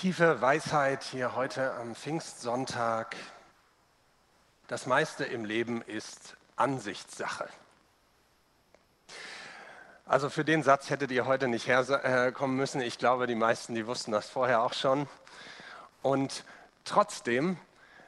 Tiefe 0.00 0.40
Weisheit 0.40 1.02
hier 1.02 1.36
heute 1.36 1.74
am 1.74 1.94
Pfingstsonntag. 1.94 3.16
Das 4.66 4.86
meiste 4.86 5.24
im 5.24 5.44
Leben 5.44 5.82
ist 5.82 6.38
Ansichtssache. 6.56 7.46
Also 10.06 10.30
für 10.30 10.42
den 10.42 10.62
Satz 10.62 10.88
hättet 10.88 11.10
ihr 11.10 11.26
heute 11.26 11.48
nicht 11.48 11.66
herkommen 11.66 12.56
müssen. 12.56 12.80
Ich 12.80 12.96
glaube, 12.96 13.26
die 13.26 13.34
meisten, 13.34 13.74
die 13.74 13.86
wussten 13.86 14.10
das 14.10 14.30
vorher 14.30 14.62
auch 14.62 14.72
schon. 14.72 15.06
Und 16.00 16.44
trotzdem 16.86 17.58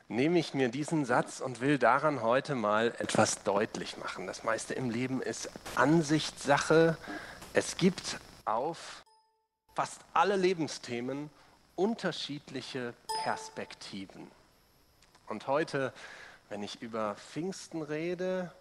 nehme 0.08 0.38
ich 0.38 0.54
mir 0.54 0.70
diesen 0.70 1.04
Satz 1.04 1.40
und 1.40 1.60
will 1.60 1.76
daran 1.76 2.22
heute 2.22 2.54
mal 2.54 2.94
etwas 3.00 3.42
deutlich 3.42 3.98
machen. 3.98 4.26
Das 4.26 4.44
meiste 4.44 4.72
im 4.72 4.88
Leben 4.88 5.20
ist 5.20 5.50
Ansichtssache. 5.74 6.96
Es 7.52 7.76
gibt 7.76 8.18
auf 8.46 9.04
fast 9.74 10.00
alle 10.14 10.36
Lebensthemen 10.36 11.28
unterschiedliche 11.76 12.94
Perspektiven. 13.22 14.30
Und 15.26 15.46
heute, 15.46 15.92
wenn 16.48 16.62
ich 16.62 16.82
über 16.82 17.14
Pfingsten 17.14 17.82
rede, 17.82 18.52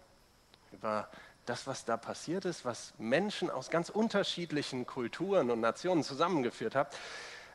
über 0.72 1.08
das, 1.46 1.66
was 1.66 1.84
da 1.84 1.96
passiert 1.96 2.44
ist, 2.44 2.64
was 2.64 2.94
Menschen 2.98 3.50
aus 3.50 3.70
ganz 3.70 3.88
unterschiedlichen 3.88 4.86
Kulturen 4.86 5.50
und 5.50 5.60
Nationen 5.60 6.02
zusammengeführt 6.02 6.74
hat, 6.74 6.96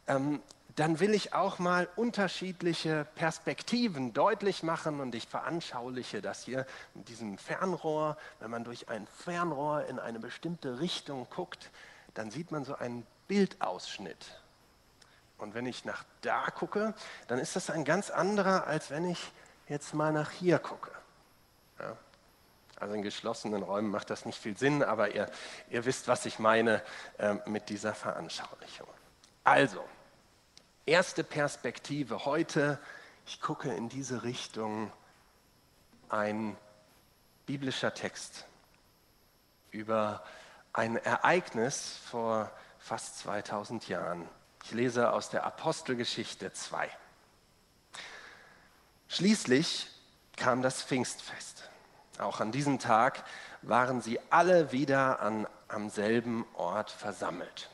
ähm, 0.08 0.42
dann 0.76 1.00
will 1.00 1.16
ich 1.16 1.34
auch 1.34 1.58
mal 1.58 1.88
unterschiedliche 1.96 3.08
Perspektiven 3.16 4.14
deutlich 4.14 4.62
machen 4.62 5.00
und 5.00 5.16
ich 5.16 5.28
veranschauliche 5.28 6.22
das 6.22 6.44
hier 6.44 6.68
mit 6.94 7.10
diesem 7.10 7.40
Fernrohr. 7.40 8.16
Wenn 8.40 8.52
man 8.52 8.64
durch 8.64 8.88
ein 8.90 9.08
Fernrohr 9.08 9.86
in 9.86 9.98
eine 9.98 10.20
bestimmte 10.20 10.80
Richtung 10.80 11.26
guckt, 11.32 11.72
dann 12.14 12.30
sieht 12.30 12.52
man 12.52 12.64
so 12.64 12.76
einen 12.76 13.08
Bildausschnitt. 13.28 14.40
Und 15.38 15.54
wenn 15.54 15.66
ich 15.66 15.86
nach 15.86 16.04
da 16.22 16.50
gucke, 16.50 16.94
dann 17.28 17.40
ist 17.40 17.56
das 17.56 17.70
ein 17.70 17.86
ganz 17.86 18.10
anderer, 18.10 18.68
als 18.68 18.90
wenn 18.90 19.10
ich 19.10 19.32
jetzt 19.68 19.94
mal 19.94 20.12
nach 20.12 20.32
hier 20.32 20.60
gucke. 20.60 20.92
Ja. 21.80 21.96
Also 22.80 22.94
in 22.94 23.02
geschlossenen 23.02 23.64
Räumen 23.64 23.90
macht 23.90 24.10
das 24.10 24.26
nicht 24.26 24.40
viel 24.40 24.56
Sinn, 24.56 24.84
aber 24.84 25.14
ihr, 25.14 25.30
ihr 25.70 25.86
wisst, 25.86 26.08
was 26.08 26.26
ich 26.26 26.38
meine 26.38 26.84
äh, 27.18 27.36
mit 27.48 27.70
dieser 27.70 27.96
Veranschaulichung. 27.96 28.88
Also, 29.44 29.84
erste 30.86 31.24
Perspektive 31.24 32.26
heute, 32.26 32.80
ich 33.26 33.42
gucke 33.42 33.74
in 33.74 33.90
diese 33.90 34.24
Richtung, 34.24 34.92
ein 36.10 36.56
biblischer 37.48 37.94
Text 37.94 38.46
über 39.72 40.24
ein 40.72 40.98
Ereignis 40.98 41.98
vor 42.10 42.52
fast 42.78 43.20
2000 43.20 43.88
Jahren. 43.88 44.30
Ich 44.68 44.74
lese 44.74 45.14
aus 45.14 45.30
der 45.30 45.46
Apostelgeschichte 45.46 46.52
2. 46.52 46.90
Schließlich 49.08 49.88
kam 50.36 50.62
das 50.62 50.84
Pfingstfest. 50.84 51.70
Auch 52.20 52.42
an 52.42 52.52
diesem 52.52 52.78
Tag 52.78 53.24
waren 53.62 54.02
sie 54.02 54.20
alle 54.30 54.74
wieder 54.74 55.22
an, 55.22 55.48
am 55.70 55.90
selben 55.90 56.46
Ort 56.54 56.92
versammelt. 56.92 57.70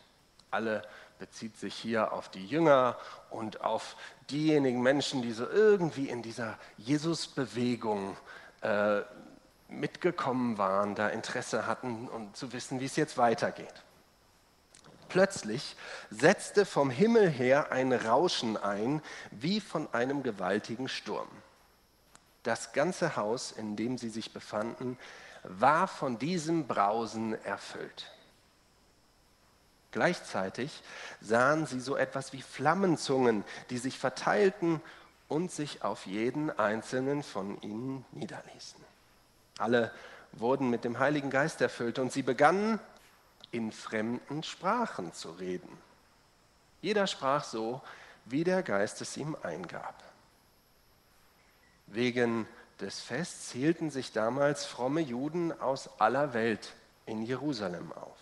Alle 0.52 0.84
bezieht 1.18 1.58
sich 1.58 1.74
hier 1.74 2.14
auf 2.14 2.30
die 2.30 2.46
Jünger 2.46 3.00
und 3.32 3.62
auf 3.62 3.96
diejenigen 4.30 4.84
Menschen, 4.84 5.24
die 5.24 5.32
so 5.32 5.50
irgendwie 5.50 6.10
in 6.10 6.22
dieser 6.22 6.60
Jesus-Bewegung 6.78 8.16
äh, 8.62 9.02
mitgekommen 9.68 10.60
waren, 10.60 10.94
da 10.94 11.10
Interesse 11.10 11.66
hatten 11.66 12.08
und 12.08 12.28
um 12.28 12.34
zu 12.36 12.54
wissen, 12.54 12.80
wie 12.80 12.86
es 12.86 12.98
jetzt 12.98 13.18
weitergeht. 13.18 13.84
Plötzlich 15.14 15.76
setzte 16.10 16.66
vom 16.66 16.90
Himmel 16.90 17.30
her 17.30 17.72
ein 17.72 17.94
Rauschen 17.94 18.58
ein, 18.58 19.00
wie 19.30 19.62
von 19.62 19.88
einem 19.94 20.24
gewaltigen 20.24 20.90
Sturm. 20.90 21.28
Das 22.42 22.74
ganze 22.74 23.16
Haus, 23.16 23.52
in 23.52 23.76
dem 23.76 24.00
sie 24.00 24.10
sich 24.10 24.34
befanden, 24.34 24.98
war 25.44 25.88
von 25.88 26.18
diesem 26.18 26.66
Brausen 26.66 27.40
erfüllt. 27.46 28.12
Gleichzeitig 29.92 30.82
sahen 31.22 31.68
sie 31.68 31.80
so 31.80 31.96
etwas 31.96 32.34
wie 32.34 32.42
Flammenzungen, 32.42 33.44
die 33.70 33.78
sich 33.78 34.00
verteilten 34.00 34.82
und 35.28 35.52
sich 35.52 35.84
auf 35.84 36.08
jeden 36.08 36.50
einzelnen 36.58 37.22
von 37.22 37.62
ihnen 37.62 38.04
niederließen. 38.14 38.84
Alle 39.60 39.92
wurden 40.32 40.72
mit 40.72 40.84
dem 40.84 40.98
Heiligen 40.98 41.30
Geist 41.30 41.62
erfüllt 41.62 42.00
und 42.00 42.12
sie 42.12 42.24
begannen 42.24 42.80
in 43.54 43.72
fremden 43.72 44.42
Sprachen 44.44 45.14
zu 45.14 45.32
reden. 45.32 45.70
Jeder 46.82 47.08
sprach 47.08 47.44
so, 47.44 47.82
wie 48.26 48.44
der 48.44 48.64
Geist 48.64 49.00
es 49.02 49.16
ihm 49.16 49.38
eingab. 49.44 50.04
Wegen 51.88 52.48
des 52.82 53.00
Fests 53.00 53.52
hielten 53.52 53.92
sich 53.92 54.12
damals 54.12 54.66
fromme 54.66 55.02
Juden 55.02 55.58
aus 55.62 56.02
aller 56.02 56.34
Welt 56.34 56.74
in 57.06 57.22
Jerusalem 57.22 57.94
auf. 57.94 58.18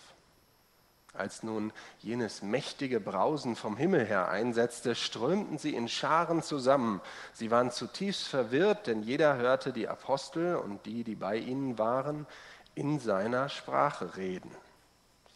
Als 1.13 1.43
nun 1.43 1.71
jenes 1.99 2.41
mächtige 2.41 2.99
Brausen 2.99 3.55
vom 3.55 3.77
Himmel 3.77 4.05
her 4.05 4.29
einsetzte, 4.29 4.95
strömten 4.95 5.57
sie 5.57 5.75
in 5.75 5.87
Scharen 5.87 6.41
zusammen. 6.43 7.01
Sie 7.33 7.51
waren 7.51 7.71
zutiefst 7.71 8.27
verwirrt, 8.27 8.87
denn 8.87 9.01
jeder 9.01 9.37
hörte 9.37 9.71
die 9.71 9.87
Apostel 9.87 10.55
und 10.57 10.85
die, 10.85 11.03
die 11.03 11.15
bei 11.15 11.37
ihnen 11.37 11.77
waren, 11.77 12.27
in 12.75 12.99
seiner 12.99 13.49
Sprache 13.49 14.17
reden 14.17 14.51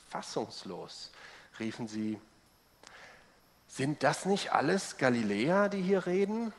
fassungslos, 0.10 1.12
riefen 1.60 1.88
sie, 1.88 2.20
sind 3.68 4.04
das 4.04 4.26
nicht 4.26 4.54
alles 4.54 4.98
Galiläer, 4.98 5.70
die 5.70 5.82
hier 5.82 6.06
reden? 6.06 6.54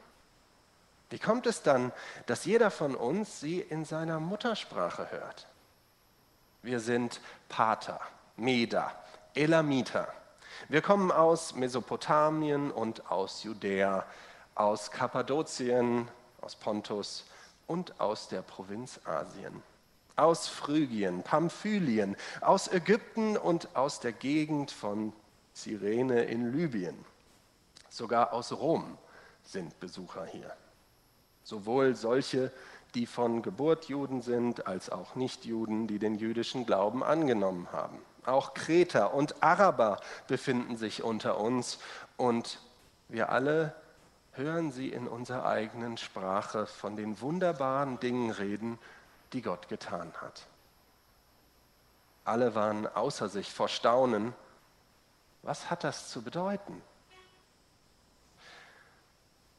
Wie 1.08 1.18
kommt 1.18 1.46
es 1.46 1.62
dann, 1.62 1.92
dass 2.26 2.44
jeder 2.44 2.70
von 2.70 2.94
uns 2.94 3.40
sie 3.40 3.60
in 3.60 3.84
seiner 3.84 4.20
Muttersprache 4.20 5.10
hört? 5.10 5.46
Wir 6.62 6.80
sind 6.80 7.20
Pater, 7.48 8.00
Meda, 8.36 8.92
Elamiter. 9.34 10.12
Wir 10.68 10.82
kommen 10.82 11.12
aus 11.12 11.54
Mesopotamien 11.54 12.70
und 12.70 13.10
aus 13.10 13.44
Judäa, 13.44 14.04
aus 14.54 14.90
Kappadokien, 14.90 16.08
aus 16.40 16.56
Pontus 16.56 17.24
und 17.66 18.00
aus 18.00 18.28
der 18.28 18.42
Provinz 18.42 19.00
Asien 19.04 19.62
aus 20.16 20.48
Phrygien, 20.48 21.22
Pamphylien, 21.22 22.16
aus 22.40 22.68
Ägypten 22.68 23.36
und 23.36 23.76
aus 23.76 24.00
der 24.00 24.12
Gegend 24.12 24.70
von 24.70 25.12
Cyrene 25.54 26.24
in 26.24 26.52
Libyen. 26.52 26.96
Sogar 27.88 28.32
aus 28.32 28.52
Rom 28.52 28.98
sind 29.44 29.78
Besucher 29.80 30.26
hier. 30.26 30.52
Sowohl 31.44 31.94
solche, 31.94 32.50
die 32.94 33.06
von 33.06 33.42
Geburt 33.42 33.86
Juden 33.86 34.22
sind, 34.22 34.66
als 34.66 34.90
auch 34.90 35.14
Nichtjuden, 35.14 35.86
die 35.86 35.98
den 35.98 36.16
jüdischen 36.16 36.66
Glauben 36.66 37.04
angenommen 37.04 37.68
haben. 37.72 37.98
Auch 38.24 38.54
Kreter 38.54 39.14
und 39.14 39.42
Araber 39.42 40.00
befinden 40.26 40.76
sich 40.76 41.02
unter 41.02 41.38
uns 41.38 41.78
und 42.16 42.60
wir 43.08 43.30
alle 43.30 43.74
hören 44.32 44.72
sie 44.72 44.88
in 44.88 45.06
unserer 45.08 45.46
eigenen 45.46 45.96
Sprache 45.96 46.66
von 46.66 46.96
den 46.96 47.20
wunderbaren 47.20 48.00
Dingen 48.00 48.30
reden, 48.30 48.78
die 49.36 49.42
Gott 49.42 49.68
getan 49.68 50.14
hat. 50.22 50.46
Alle 52.24 52.54
waren 52.54 52.86
außer 52.86 53.28
sich 53.28 53.52
vor 53.52 53.68
Staunen. 53.68 54.32
Was 55.42 55.68
hat 55.68 55.84
das 55.84 56.08
zu 56.08 56.22
bedeuten? 56.22 56.80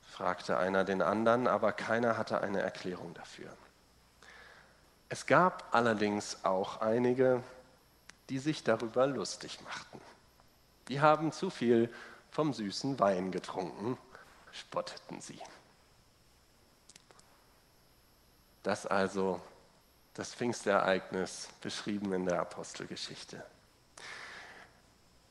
fragte 0.01 0.57
einer 0.57 0.83
den 0.83 1.03
anderen, 1.03 1.47
aber 1.47 1.73
keiner 1.73 2.17
hatte 2.17 2.41
eine 2.41 2.59
Erklärung 2.59 3.13
dafür. 3.13 3.55
Es 5.09 5.27
gab 5.27 5.75
allerdings 5.75 6.43
auch 6.43 6.81
einige, 6.81 7.43
die 8.29 8.39
sich 8.39 8.63
darüber 8.63 9.05
lustig 9.05 9.61
machten. 9.61 10.01
Die 10.87 11.01
haben 11.01 11.31
zu 11.31 11.51
viel 11.51 11.93
vom 12.31 12.51
süßen 12.51 12.99
Wein 12.99 13.31
getrunken, 13.31 13.99
spotteten 14.51 15.21
sie. 15.21 15.39
Das 18.63 18.87
also 18.87 19.39
das 20.17 20.33
Pfingstereignis 20.33 21.47
beschrieben 21.61 22.11
in 22.11 22.25
der 22.25 22.41
Apostelgeschichte. 22.41 23.45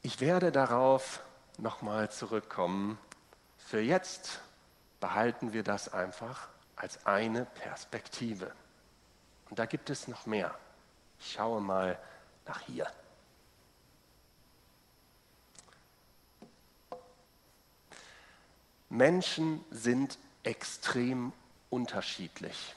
Ich 0.02 0.20
werde 0.20 0.52
darauf 0.52 1.20
nochmal 1.58 2.08
zurückkommen. 2.12 2.96
Für 3.58 3.80
jetzt 3.80 4.40
behalten 5.00 5.52
wir 5.52 5.64
das 5.64 5.92
einfach 5.92 6.48
als 6.76 7.04
eine 7.04 7.46
Perspektive. 7.46 8.52
Und 9.50 9.58
da 9.58 9.66
gibt 9.66 9.90
es 9.90 10.06
noch 10.06 10.24
mehr. 10.24 10.54
Ich 11.18 11.32
schaue 11.32 11.60
mal 11.60 11.98
nach 12.46 12.60
hier. 12.60 12.86
Menschen 18.88 19.64
sind 19.72 20.16
extrem 20.44 21.32
unterschiedlich. 21.70 22.76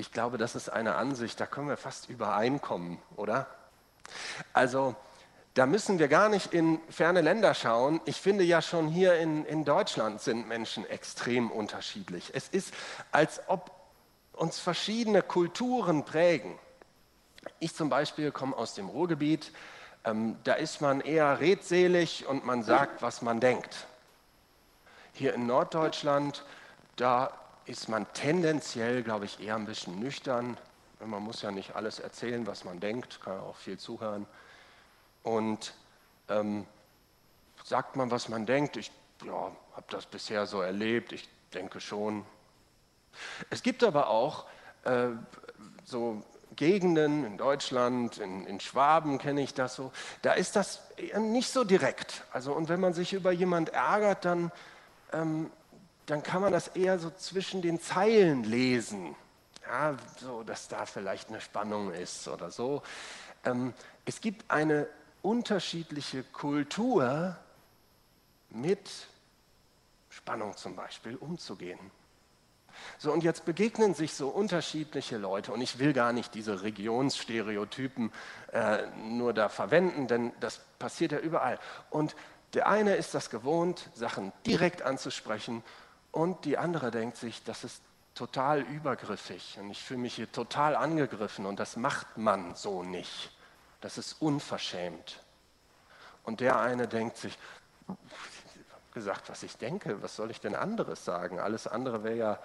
Ich 0.00 0.12
glaube, 0.12 0.38
das 0.38 0.54
ist 0.54 0.70
eine 0.70 0.94
Ansicht, 0.94 1.38
da 1.40 1.44
können 1.44 1.68
wir 1.68 1.76
fast 1.76 2.08
übereinkommen, 2.08 2.96
oder? 3.16 3.46
Also, 4.54 4.96
da 5.52 5.66
müssen 5.66 5.98
wir 5.98 6.08
gar 6.08 6.30
nicht 6.30 6.54
in 6.54 6.80
ferne 6.88 7.20
Länder 7.20 7.52
schauen. 7.52 8.00
Ich 8.06 8.18
finde 8.18 8.42
ja 8.42 8.62
schon 8.62 8.88
hier 8.88 9.16
in, 9.16 9.44
in 9.44 9.66
Deutschland 9.66 10.22
sind 10.22 10.48
Menschen 10.48 10.88
extrem 10.88 11.50
unterschiedlich. 11.50 12.30
Es 12.32 12.48
ist, 12.48 12.72
als 13.12 13.42
ob 13.46 13.72
uns 14.32 14.58
verschiedene 14.58 15.20
Kulturen 15.20 16.06
prägen. 16.06 16.58
Ich 17.58 17.74
zum 17.74 17.90
Beispiel 17.90 18.32
komme 18.32 18.56
aus 18.56 18.72
dem 18.72 18.88
Ruhrgebiet. 18.88 19.52
Ähm, 20.04 20.38
da 20.44 20.54
ist 20.54 20.80
man 20.80 21.02
eher 21.02 21.40
redselig 21.40 22.26
und 22.26 22.46
man 22.46 22.62
sagt, 22.62 23.02
was 23.02 23.20
man 23.20 23.38
denkt. 23.38 23.86
Hier 25.12 25.34
in 25.34 25.46
Norddeutschland, 25.46 26.42
da 26.96 27.34
ist 27.70 27.88
man 27.88 28.12
tendenziell, 28.14 29.04
glaube 29.04 29.26
ich, 29.26 29.38
eher 29.38 29.54
ein 29.54 29.64
bisschen 29.64 30.00
nüchtern. 30.00 30.56
Man 30.98 31.22
muss 31.22 31.40
ja 31.42 31.52
nicht 31.52 31.76
alles 31.76 32.00
erzählen, 32.00 32.44
was 32.46 32.64
man 32.64 32.80
denkt, 32.80 33.20
kann 33.22 33.38
auch 33.38 33.56
viel 33.56 33.78
zuhören. 33.78 34.26
Und 35.22 35.74
ähm, 36.28 36.66
sagt 37.64 37.94
man, 37.94 38.10
was 38.10 38.28
man 38.28 38.44
denkt. 38.44 38.76
Ich 38.76 38.90
ja, 39.24 39.52
habe 39.76 39.86
das 39.88 40.06
bisher 40.06 40.46
so 40.46 40.60
erlebt, 40.60 41.12
ich 41.12 41.28
denke 41.54 41.80
schon. 41.80 42.24
Es 43.50 43.62
gibt 43.62 43.84
aber 43.84 44.08
auch 44.08 44.46
äh, 44.82 45.10
so 45.84 46.24
Gegenden 46.56 47.24
in 47.24 47.38
Deutschland, 47.38 48.18
in, 48.18 48.46
in 48.46 48.58
Schwaben 48.58 49.18
kenne 49.18 49.42
ich 49.42 49.54
das 49.54 49.76
so, 49.76 49.92
da 50.22 50.32
ist 50.32 50.56
das 50.56 50.82
nicht 51.18 51.50
so 51.50 51.62
direkt. 51.62 52.24
Also, 52.32 52.52
und 52.52 52.68
wenn 52.68 52.80
man 52.80 52.94
sich 52.94 53.12
über 53.12 53.30
jemand 53.30 53.68
ärgert, 53.68 54.24
dann, 54.24 54.50
ähm, 55.12 55.52
dann 56.06 56.22
kann 56.22 56.42
man 56.42 56.52
das 56.52 56.68
eher 56.68 56.98
so 56.98 57.10
zwischen 57.10 57.62
den 57.62 57.80
Zeilen 57.80 58.44
lesen. 58.44 59.14
Ja, 59.66 59.96
so, 60.18 60.42
dass 60.42 60.68
da 60.68 60.86
vielleicht 60.86 61.28
eine 61.28 61.40
Spannung 61.40 61.92
ist 61.92 62.26
oder 62.28 62.50
so. 62.50 62.82
Ähm, 63.44 63.72
es 64.04 64.20
gibt 64.20 64.50
eine 64.50 64.88
unterschiedliche 65.22 66.22
Kultur 66.24 67.36
mit 68.50 68.90
Spannung 70.08 70.56
zum 70.56 70.74
Beispiel 70.74 71.16
umzugehen. 71.16 71.78
So, 72.98 73.12
und 73.12 73.22
jetzt 73.22 73.44
begegnen 73.44 73.94
sich 73.94 74.14
so 74.14 74.28
unterschiedliche 74.28 75.18
Leute 75.18 75.52
und 75.52 75.60
ich 75.60 75.78
will 75.78 75.92
gar 75.92 76.12
nicht 76.12 76.34
diese 76.34 76.62
Regionsstereotypen 76.62 78.12
äh, 78.52 78.86
nur 78.96 79.32
da 79.34 79.48
verwenden, 79.48 80.06
denn 80.06 80.32
das 80.40 80.60
passiert 80.78 81.12
ja 81.12 81.18
überall. 81.18 81.58
Und 81.90 82.16
der 82.54 82.68
eine 82.68 82.96
ist 82.96 83.14
das 83.14 83.30
gewohnt, 83.30 83.90
Sachen 83.94 84.32
direkt 84.46 84.82
anzusprechen 84.82 85.62
und 86.12 86.44
die 86.44 86.58
andere 86.58 86.90
denkt 86.90 87.16
sich, 87.16 87.42
das 87.44 87.64
ist 87.64 87.82
total 88.14 88.60
übergriffig 88.62 89.58
und 89.60 89.70
ich 89.70 89.82
fühle 89.82 90.00
mich 90.00 90.14
hier 90.14 90.30
total 90.30 90.76
angegriffen 90.76 91.46
und 91.46 91.60
das 91.60 91.76
macht 91.76 92.18
man 92.18 92.54
so 92.54 92.82
nicht. 92.82 93.30
Das 93.80 93.96
ist 93.96 94.20
unverschämt. 94.20 95.22
Und 96.24 96.40
der 96.40 96.58
eine 96.58 96.86
denkt 96.86 97.16
sich, 97.16 97.38
gesagt, 98.92 99.30
was 99.30 99.42
ich 99.42 99.56
denke, 99.56 100.02
was 100.02 100.16
soll 100.16 100.30
ich 100.30 100.40
denn 100.40 100.54
anderes 100.54 101.04
sagen? 101.04 101.38
Alles 101.38 101.66
andere 101.66 102.04
wäre 102.04 102.16
ja 102.16 102.38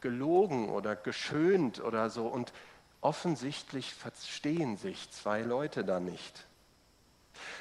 gelogen 0.00 0.68
oder 0.68 0.96
geschönt 0.96 1.80
oder 1.80 2.10
so. 2.10 2.26
Und 2.26 2.52
offensichtlich 3.00 3.94
verstehen 3.94 4.76
sich 4.76 5.10
zwei 5.10 5.42
Leute 5.42 5.84
da 5.84 6.00
nicht. 6.00 6.46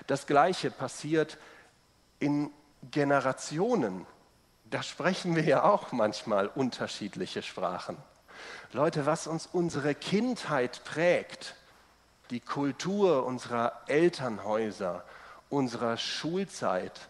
Das 0.08 0.28
Gleiche 0.28 0.72
passiert 0.72 1.38
in 2.20 2.52
Generationen. 2.92 4.06
Da 4.70 4.84
sprechen 4.84 5.36
wir 5.36 5.44
ja 5.44 5.64
auch 5.64 5.92
manchmal 5.92 6.48
unterschiedliche 6.48 7.42
Sprachen. 7.42 7.98
Leute, 8.72 9.08
was 9.08 9.26
uns 9.26 9.48
unsere 9.52 9.96
Kindheit 9.96 10.84
prägt, 10.84 11.56
die 12.30 12.40
Kultur 12.40 13.26
unserer 13.26 13.72
Elternhäuser, 13.88 15.04
unserer 15.50 15.98
Schulzeit. 15.98 17.08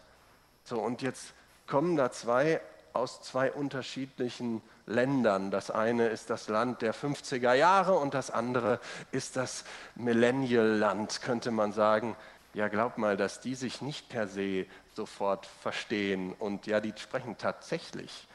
So, 0.64 0.80
und 0.80 1.02
jetzt 1.02 1.34
kommen 1.66 1.96
da 1.96 2.10
zwei 2.10 2.62
aus 2.94 3.22
zwei 3.22 3.52
unterschiedlichen 3.52 4.62
Ländern. 4.86 5.50
Das 5.50 5.70
eine 5.70 6.08
ist 6.08 6.30
das 6.30 6.48
Land 6.48 6.82
der 6.82 6.94
50er 6.94 7.52
Jahre 7.52 7.94
und 7.98 8.14
das 8.14 8.30
andere 8.30 8.80
ist 9.12 9.36
das 9.36 9.64
Millennial-Land, 9.94 11.20
könnte 11.22 11.50
man 11.50 11.72
sagen. 11.72 12.16
Ja, 12.52 12.68
glaub 12.68 12.98
mal, 12.98 13.16
dass 13.16 13.40
die 13.40 13.54
sich 13.54 13.80
nicht 13.80 14.08
per 14.08 14.26
se 14.26 14.66
sofort 14.94 15.46
verstehen. 15.46 16.32
Und 16.32 16.66
ja, 16.66 16.80
die 16.80 16.92
sprechen 16.96 17.38
tatsächlich 17.38 18.26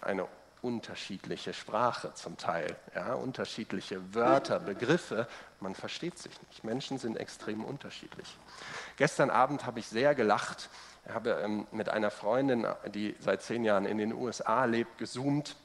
eine 0.00 0.26
unterschiedliche 0.62 1.52
Sprache 1.52 2.14
zum 2.14 2.38
Teil, 2.38 2.74
ja, 2.94 3.14
unterschiedliche 3.14 4.14
Wörter, 4.14 4.60
Begriffe. 4.60 5.28
Man 5.60 5.74
versteht 5.74 6.18
sich 6.18 6.32
nicht. 6.48 6.64
Menschen 6.64 6.98
sind 6.98 7.16
extrem 7.18 7.64
unterschiedlich. 7.64 8.38
Gestern 8.96 9.28
Abend 9.28 9.66
habe 9.66 9.80
ich 9.80 9.86
sehr 9.86 10.14
gelacht. 10.14 10.70
Ich 11.06 11.12
habe 11.12 11.30
ähm, 11.44 11.66
mit 11.70 11.90
einer 11.90 12.10
Freundin, 12.10 12.66
die 12.94 13.14
seit 13.18 13.42
zehn 13.42 13.64
Jahren 13.64 13.84
in 13.84 13.98
den 13.98 14.14
USA 14.14 14.64
lebt, 14.64 14.96
gezoomt. 14.96 15.56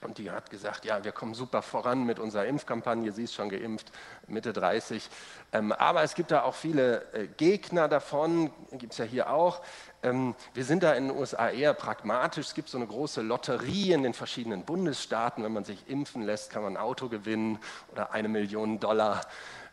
Und 0.00 0.18
die 0.18 0.30
hat 0.30 0.48
gesagt, 0.48 0.84
ja, 0.84 1.02
wir 1.02 1.10
kommen 1.10 1.34
super 1.34 1.60
voran 1.60 2.04
mit 2.04 2.20
unserer 2.20 2.46
Impfkampagne. 2.46 3.10
Sie 3.10 3.24
ist 3.24 3.34
schon 3.34 3.48
geimpft, 3.48 3.90
Mitte 4.28 4.52
30. 4.52 5.10
Ähm, 5.52 5.72
aber 5.72 6.04
es 6.04 6.14
gibt 6.14 6.30
da 6.30 6.42
auch 6.42 6.54
viele 6.54 7.12
äh, 7.12 7.26
Gegner 7.26 7.88
davon, 7.88 8.52
gibt 8.72 8.92
es 8.92 8.98
ja 8.98 9.04
hier 9.04 9.30
auch. 9.30 9.60
Ähm, 10.04 10.36
wir 10.54 10.64
sind 10.64 10.84
da 10.84 10.92
in 10.92 11.08
den 11.08 11.16
USA 11.16 11.50
eher 11.50 11.74
pragmatisch. 11.74 12.46
Es 12.46 12.54
gibt 12.54 12.68
so 12.68 12.78
eine 12.78 12.86
große 12.86 13.22
Lotterie 13.22 13.92
in 13.92 14.04
den 14.04 14.14
verschiedenen 14.14 14.64
Bundesstaaten. 14.64 15.42
Wenn 15.42 15.52
man 15.52 15.64
sich 15.64 15.88
impfen 15.88 16.22
lässt, 16.22 16.50
kann 16.50 16.62
man 16.62 16.74
ein 16.74 16.82
Auto 16.82 17.08
gewinnen 17.08 17.58
oder 17.90 18.12
eine 18.12 18.28
Million 18.28 18.78
Dollar. 18.78 19.22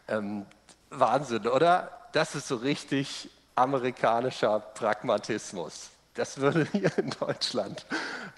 Ähm, 0.08 0.48
Wahnsinn, 0.90 1.48
oder? 1.48 1.92
Das 2.14 2.34
ist 2.34 2.48
so 2.48 2.56
richtig 2.56 3.30
amerikanischer 3.54 4.60
Pragmatismus. 4.60 5.92
Das 6.16 6.40
würde 6.40 6.68
hier 6.72 6.98
in 6.98 7.12
Deutschland 7.12 7.86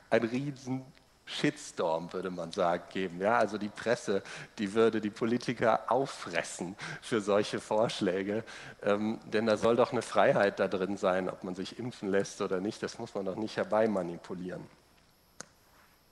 ein 0.10 0.24
riesen 0.24 0.86
Shitstorm, 1.27 2.12
würde 2.13 2.31
man 2.31 2.51
sagen, 2.53 2.83
geben. 2.89 3.21
Ja, 3.21 3.38
also 3.38 3.57
die 3.57 3.68
Presse, 3.68 4.24
die 4.57 4.74
würde 4.74 5.01
die 5.01 5.09
Politiker 5.09 5.91
auffressen 5.91 6.75
für 7.01 7.19
solche 7.19 7.59
Vorschläge. 7.59 8.44
Ähm, 8.81 9.19
denn 9.25 9.45
da 9.45 9.57
soll 9.57 9.75
doch 9.75 9.91
eine 9.91 10.01
Freiheit 10.01 10.59
da 10.59 10.69
drin 10.69 10.95
sein, 10.95 11.29
ob 11.29 11.44
man 11.44 11.53
sich 11.53 11.77
impfen 11.77 12.09
lässt 12.09 12.41
oder 12.41 12.62
nicht. 12.62 12.81
Das 12.81 12.97
muss 12.97 13.13
man 13.13 13.25
doch 13.25 13.35
nicht 13.35 13.57
herbeimanipulieren. 13.57 14.65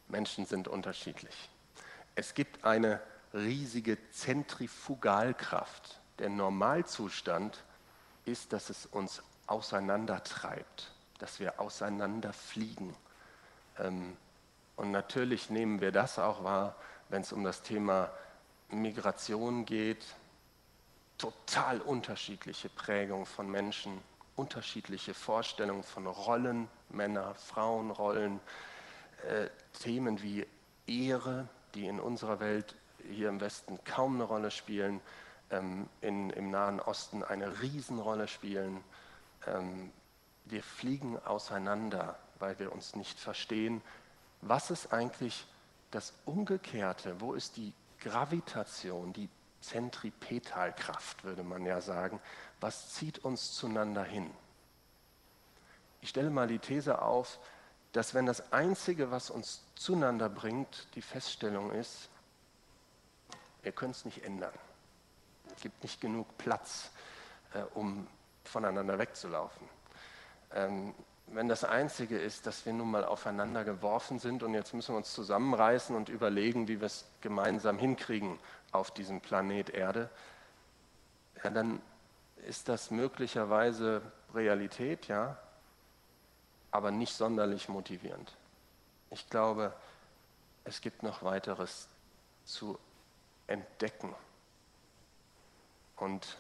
Menschen 0.10 0.46
sind 0.46 0.68
unterschiedlich. 0.68 1.50
Es 2.16 2.34
gibt 2.34 2.66
eine 2.66 3.00
riesige 3.34 3.98
Zentrifugalkraft. 4.12 6.00
Der 6.20 6.30
Normalzustand 6.30 7.64
ist, 8.26 8.52
dass 8.52 8.70
es 8.70 8.86
uns 8.86 9.24
auseinandertreibt, 9.48 10.92
dass 11.20 11.40
wir 11.40 11.60
auseinanderfliegen. 11.62 12.94
Ähm, 13.80 14.18
und 14.76 14.92
natürlich 14.92 15.50
nehmen 15.50 15.82
wir 15.82 15.92
das 15.92 16.20
auch 16.20 16.44
wahr, 16.44 16.76
wenn 17.10 17.22
es 17.22 17.32
um 17.32 17.44
das 17.44 17.62
Thema 17.62 18.10
Migration 18.70 19.66
geht. 19.66 20.06
Total 21.18 21.80
unterschiedliche 21.80 22.70
Prägung 22.70 23.26
von 23.26 23.50
Menschen, 23.50 24.02
unterschiedliche 24.36 25.14
Vorstellungen 25.14 25.84
von 25.84 26.08
Rollen, 26.08 26.68
Männer, 26.90 27.36
Frauenrollen, 27.36 28.40
äh, 29.30 29.48
Themen 29.80 30.22
wie 30.22 30.46
Ehre, 30.88 31.48
die 31.74 31.88
in 31.88 32.00
unserer 32.00 32.40
Welt 32.40 32.76
hier 33.10 33.30
im 33.30 33.40
Westen 33.40 33.80
kaum 33.86 34.16
eine 34.16 34.26
Rolle 34.26 34.52
spielen, 34.52 35.00
ähm, 35.52 35.88
in, 36.02 36.32
im 36.32 36.52
Nahen 36.52 36.82
Osten 36.82 37.24
eine 37.24 37.62
Riesenrolle 37.62 38.28
spielen. 38.28 38.84
Ähm, 39.48 39.92
wir 40.46 40.64
fliegen 40.64 41.18
auseinander, 41.26 42.18
weil 42.40 42.60
wir 42.60 42.72
uns 42.72 42.96
nicht 42.96 43.20
verstehen, 43.20 43.82
was 44.48 44.70
ist 44.70 44.94
eigentlich 44.94 45.46
das 45.92 46.14
Umgekehrte? 46.26 47.20
Wo 47.20 47.34
ist 47.34 47.58
die 47.58 47.74
Gravitation, 48.00 49.12
die 49.12 49.28
Zentripetalkraft, 49.62 51.24
würde 51.24 51.44
man 51.44 51.66
ja 51.66 51.82
sagen? 51.82 52.22
Was 52.60 52.94
zieht 52.94 53.20
uns 53.20 53.54
zueinander 53.54 54.04
hin? 54.04 54.30
Ich 56.02 56.10
stelle 56.10 56.30
mal 56.30 56.48
die 56.48 56.60
These 56.60 57.02
auf, 57.02 57.40
dass 57.92 58.14
wenn 58.14 58.28
das 58.28 58.52
Einzige, 58.54 59.10
was 59.10 59.32
uns 59.32 59.64
zueinander 59.74 60.30
bringt, 60.30 60.88
die 60.96 61.02
Feststellung 61.02 61.72
ist, 61.72 62.10
wir 63.64 63.72
können 63.72 63.92
es 63.92 64.06
nicht 64.06 64.24
ändern. 64.24 64.54
Es 65.56 65.64
gibt 65.64 65.82
nicht 65.82 66.00
genug 66.02 66.38
Platz, 66.38 66.92
äh, 67.54 67.64
um 67.74 68.06
voneinander 68.44 69.00
wegzulaufen. 69.00 69.68
Ähm, 70.54 70.94
wenn 71.28 71.48
das 71.48 71.64
Einzige 71.64 72.18
ist, 72.18 72.46
dass 72.46 72.66
wir 72.66 72.74
nun 72.74 72.92
mal 72.92 73.04
aufeinander 73.04 73.64
geworfen 73.64 74.20
sind 74.20 74.44
und 74.44 74.54
jetzt 74.54 74.74
müssen 74.74 74.94
wir 74.94 74.98
uns 74.98 75.14
zusammenreißen 75.14 75.96
und 75.96 76.10
überlegen, 76.10 76.68
wie 76.68 76.80
wir 76.80 76.86
es 76.88 77.06
gemeinsam 77.22 77.78
hinkriegen 77.78 78.40
auf 78.72 78.92
diesem 78.92 79.22
Planet 79.22 79.70
Erde, 79.70 80.10
ja, 81.44 81.50
dann 81.50 81.82
ist 82.48 82.70
das 82.70 82.92
möglicherweise 82.92 84.02
Realität, 84.34 85.08
ja, 85.08 85.38
aber 86.72 86.92
nicht 86.92 87.14
sonderlich 87.14 87.70
motivierend. 87.70 88.36
Ich 89.10 89.30
glaube, 89.30 89.74
es 90.64 90.82
gibt 90.82 91.04
noch 91.04 91.24
weiteres 91.24 91.88
zu 92.44 92.78
entdecken. 93.48 94.14
Und 95.96 96.38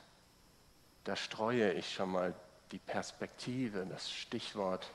da 1.05 1.15
streue 1.15 1.71
ich 1.73 1.93
schon 1.93 2.11
mal 2.11 2.33
die 2.75 2.79
Perspektive, 2.79 3.85
das 3.85 4.11
Stichwort 4.11 4.91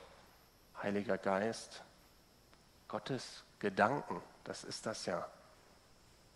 Heiliger 0.83 1.17
Geist, 1.17 1.81
Gottes 2.87 3.43
Gedanken, 3.57 4.21
das 4.43 4.63
ist 4.63 4.85
das 4.85 5.07
ja. 5.07 5.27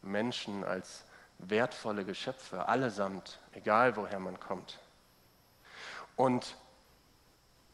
Menschen 0.02 0.64
als 0.64 1.04
wertvolle 1.38 2.04
Geschöpfe, 2.04 2.68
allesamt, 2.68 3.38
egal 3.54 3.96
woher 3.96 4.20
man 4.20 4.40
kommt. 4.40 4.80
Und 6.16 6.58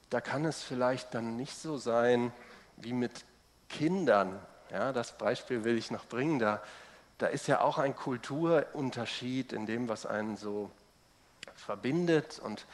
da 0.09 0.19
kann 0.19 0.43
es 0.43 0.61
vielleicht 0.61 1.13
dann 1.13 1.37
nicht 1.37 1.55
so 1.55 1.77
sein 1.77 2.33
wie 2.75 2.91
mit 2.91 3.23
Kindern. 3.69 4.37
Ja, 4.69 4.91
das 4.91 5.17
Beispiel 5.17 5.63
will 5.63 5.77
ich 5.77 5.91
noch 5.91 6.07
bringen. 6.07 6.39
Da, 6.39 6.61
da 7.19 7.27
ist 7.27 7.47
ja 7.47 7.61
auch 7.61 7.77
ein 7.77 7.95
Kulturunterschied 7.95 9.53
in 9.53 9.65
dem, 9.65 9.87
was 9.87 10.05
einen 10.05 10.35
so 10.35 10.69
verbindet. 11.55 12.37
Und 12.39 12.65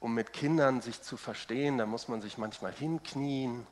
um 0.00 0.14
mit 0.14 0.32
Kindern 0.32 0.80
sich 0.80 1.02
zu 1.02 1.16
verstehen, 1.16 1.78
da 1.78 1.86
muss 1.86 2.08
man 2.08 2.22
sich 2.22 2.38
manchmal 2.38 2.72
hinknien, 2.72 3.66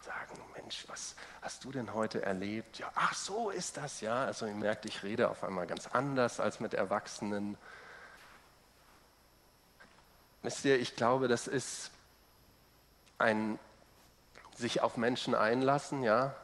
sagen, 0.00 0.40
Mensch, 0.54 0.84
was 0.88 1.16
hast 1.42 1.64
du 1.64 1.72
denn 1.72 1.94
heute 1.94 2.22
erlebt? 2.22 2.78
Ja, 2.78 2.90
ach 2.94 3.14
so 3.14 3.50
ist 3.50 3.76
das, 3.76 4.00
ja. 4.00 4.24
Also 4.24 4.46
ihr 4.46 4.54
merkt, 4.54 4.84
ich 4.84 5.02
rede 5.02 5.30
auf 5.30 5.42
einmal 5.42 5.66
ganz 5.66 5.86
anders 5.86 6.38
als 6.38 6.60
mit 6.60 6.74
Erwachsenen. 6.74 7.56
Wisst 10.42 10.64
ihr, 10.64 10.78
ich 10.78 10.96
glaube, 10.96 11.28
das 11.28 11.46
ist 11.46 11.90
ein 13.18 13.58
sich 14.54 14.82
auf 14.82 14.96
Menschen 14.96 15.34
einlassen, 15.34 16.02
ja, 16.02 16.34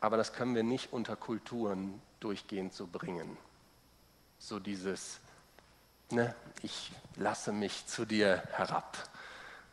aber 0.00 0.16
das 0.16 0.32
können 0.32 0.54
wir 0.54 0.62
nicht 0.62 0.92
unter 0.92 1.16
Kulturen 1.16 2.00
durchgehend 2.20 2.72
so 2.72 2.86
bringen. 2.86 3.36
So 4.38 4.60
dieses, 4.60 5.20
ne, 6.10 6.34
ich 6.62 6.92
lasse 7.16 7.52
mich 7.52 7.86
zu 7.86 8.04
dir 8.04 8.42
herab. 8.52 8.96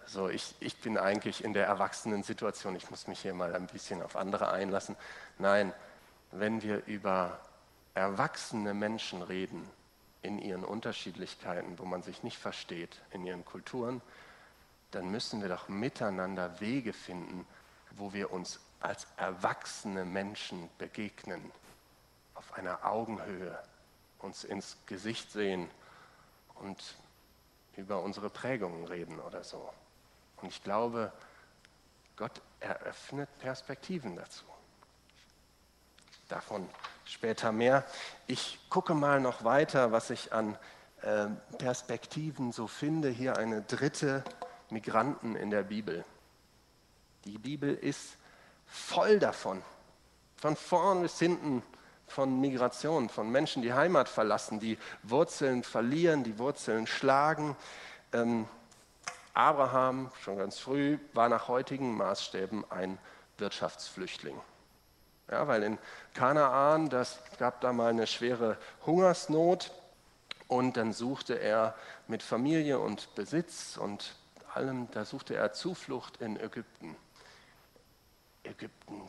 So, 0.06 0.30
ich, 0.30 0.56
ich 0.60 0.80
bin 0.82 0.98
eigentlich 0.98 1.44
in 1.44 1.54
der 1.54 1.66
Erwachsenen-Situation, 1.68 2.76
ich 2.76 2.90
muss 2.90 3.08
mich 3.08 3.22
hier 3.22 3.34
mal 3.34 3.56
ein 3.56 3.68
bisschen 3.68 4.02
auf 4.02 4.16
andere 4.16 4.52
einlassen. 4.52 4.96
Nein, 5.38 5.74
wenn 6.32 6.62
wir 6.62 6.86
über 6.86 7.40
erwachsene 7.94 8.74
Menschen 8.74 9.22
reden, 9.22 9.70
in 10.22 10.38
ihren 10.38 10.64
Unterschiedlichkeiten, 10.64 11.80
wo 11.80 11.86
man 11.86 12.04
sich 12.04 12.24
nicht 12.24 12.38
versteht, 12.38 13.00
in 13.12 13.26
ihren 13.26 13.44
Kulturen, 13.44 14.02
dann 14.92 15.10
müssen 15.10 15.42
wir 15.42 15.50
doch 15.50 15.68
miteinander 15.68 16.60
Wege 16.60 16.94
finden, 16.94 17.48
wo 17.92 18.14
wir 18.14 18.32
uns 18.32 18.60
als 18.82 19.08
erwachsene 19.18 20.06
Menschen 20.06 20.70
begegnen, 20.78 21.52
auf 22.36 22.54
einer 22.54 22.86
Augenhöhe, 22.86 23.58
uns 24.20 24.44
ins 24.44 24.78
Gesicht 24.86 25.32
sehen 25.32 25.70
und 26.62 26.96
über 27.75 28.01
unsere 28.01 28.30
Prägungen 28.30 28.86
reden 28.86 29.20
oder 29.20 29.44
so. 29.44 29.70
Und 30.41 30.50
ich 30.50 30.63
glaube, 30.63 31.12
Gott 32.15 32.41
eröffnet 32.60 33.30
Perspektiven 33.39 34.15
dazu. 34.15 34.46
Davon 36.27 36.70
später 37.06 37.51
mehr. 37.51 37.86
Ich 38.27 38.60
gucke 38.70 38.94
mal 38.94 39.20
noch 39.20 39.44
weiter, 39.44 39.91
was 39.91 40.10
ich 40.10 40.32
an 40.32 40.58
äh, 41.01 41.27
Perspektiven 41.58 42.51
so 42.51 42.68
finde. 42.68 43.10
Hier 43.10 43.38
eine 43.38 43.62
dritte 43.63 44.24
Migranten 44.70 45.36
in 45.36 45.50
der 45.50 45.63
Bibel. 45.63 46.06
Die 47.25 47.38
Bibel 47.38 47.74
ist 47.74 48.18
voll 48.65 49.20
davon. 49.20 49.62
Von 50.38 50.56
vorn 50.56 51.01
bis 51.01 51.20
hinten 51.20 51.63
von 52.12 52.39
Migration, 52.41 53.10
von 53.10 53.32
Menschen, 53.32 53.62
die 53.62 53.74
Heimat 53.74 54.10
verlassen, 54.10 54.60
die 54.60 54.77
Wurzeln 55.01 55.63
verlieren, 55.63 56.24
die 56.24 56.38
Wurzeln 56.38 56.86
schlagen. 56.86 57.56
Ähm, 58.13 58.48
Abraham, 59.34 60.12
schon 60.22 60.38
ganz 60.38 60.60
früh, 60.60 61.00
war 61.13 61.30
nach 61.30 61.48
heutigen 61.48 61.96
Maßstäben 61.96 62.70
ein 62.70 63.00
Wirtschaftsflüchtling. 63.38 64.39
Ja, 65.30 65.48
weil 65.48 65.63
in 65.63 65.77
Kanaan, 66.13 66.89
das 66.89 67.20
gab 67.39 67.62
da 67.62 67.72
mal 67.72 67.91
eine 67.91 68.06
schwere 68.06 68.58
Hungersnot 68.86 69.72
und 70.50 70.75
dann 70.75 70.91
suchte 70.91 71.36
er 71.36 71.75
mit 72.08 72.22
Familie 72.22 72.80
und 72.80 73.15
Besitz 73.15 73.77
und 73.77 74.15
allem, 74.53 74.91
da 74.91 75.06
suchte 75.06 75.36
er 75.36 75.53
Zuflucht 75.53 76.18
in 76.18 76.38
Ägypten. 76.38 76.98
Ägypten, 78.44 79.01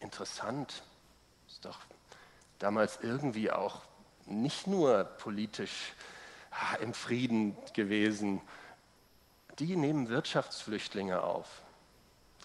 interessant, 0.00 0.82
ist 1.52 1.66
doch 1.66 1.78
damals 2.60 2.98
irgendwie 3.02 3.50
auch 3.50 3.82
nicht 4.24 4.66
nur 4.66 5.04
politisch 5.04 5.92
im 6.80 6.94
Frieden 6.94 7.54
gewesen, 7.74 8.40
die 9.58 9.76
nehmen 9.76 10.08
Wirtschaftsflüchtlinge 10.08 11.22
auf. 11.22 11.46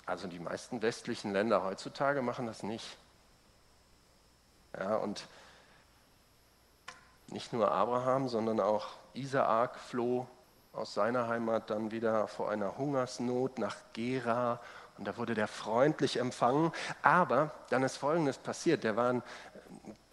Also 0.06 0.28
die 0.28 0.40
meisten 0.40 0.82
westlichen 0.82 1.32
Länder 1.32 1.64
heutzutage 1.64 2.22
machen 2.22 2.48
das 2.48 2.64
nicht. 2.64 2.98
Ja, 4.78 4.98
und 4.98 5.26
nicht 7.28 7.54
nur 7.54 7.72
Abraham, 7.72 8.28
sondern 8.28 8.60
auch 8.60 8.90
Isaak 9.14 9.80
floh 9.80 10.28
aus 10.74 10.94
seiner 10.94 11.30
Heimat 11.30 11.70
dann 11.70 11.92
wieder 11.92 12.28
vor 12.28 12.52
einer 12.52 12.78
Hungersnot 12.78 13.58
nach 13.58 13.78
Gera 13.94 14.60
und 14.98 15.06
da 15.06 15.18
wurde 15.18 15.34
der 15.34 15.48
freundlich 15.48 16.20
empfangen. 16.20 16.72
Aber 17.02 17.52
dann 17.70 17.84
ist 17.84 17.98
Folgendes 17.98 18.38
passiert. 18.38 18.84
Der 18.84 18.96
war 18.96 19.14
ein 19.14 19.24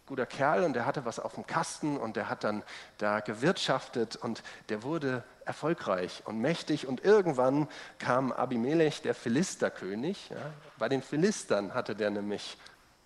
guter 0.06 0.26
Kerl 0.26 0.64
und 0.64 0.74
der 0.74 0.86
hatte 0.86 1.04
was 1.04 1.18
auf 1.18 1.34
dem 1.34 1.46
Kasten 1.46 1.96
und 1.96 2.16
der 2.16 2.28
hat 2.28 2.44
dann 2.44 2.62
da 2.98 3.20
gewirtschaftet 3.20 4.16
und 4.16 4.42
der 4.68 4.82
wurde 4.82 5.24
erfolgreich 5.44 6.22
und 6.26 6.38
mächtig 6.40 6.86
und 6.86 7.04
irgendwann 7.04 7.68
kam 7.98 8.32
Abimelech, 8.32 9.02
der 9.02 9.14
Philisterkönig. 9.14 10.30
Ja, 10.30 10.36
bei 10.78 10.88
den 10.88 11.02
Philistern 11.02 11.74
hatte 11.74 11.94
der 11.94 12.10
nämlich 12.10 12.58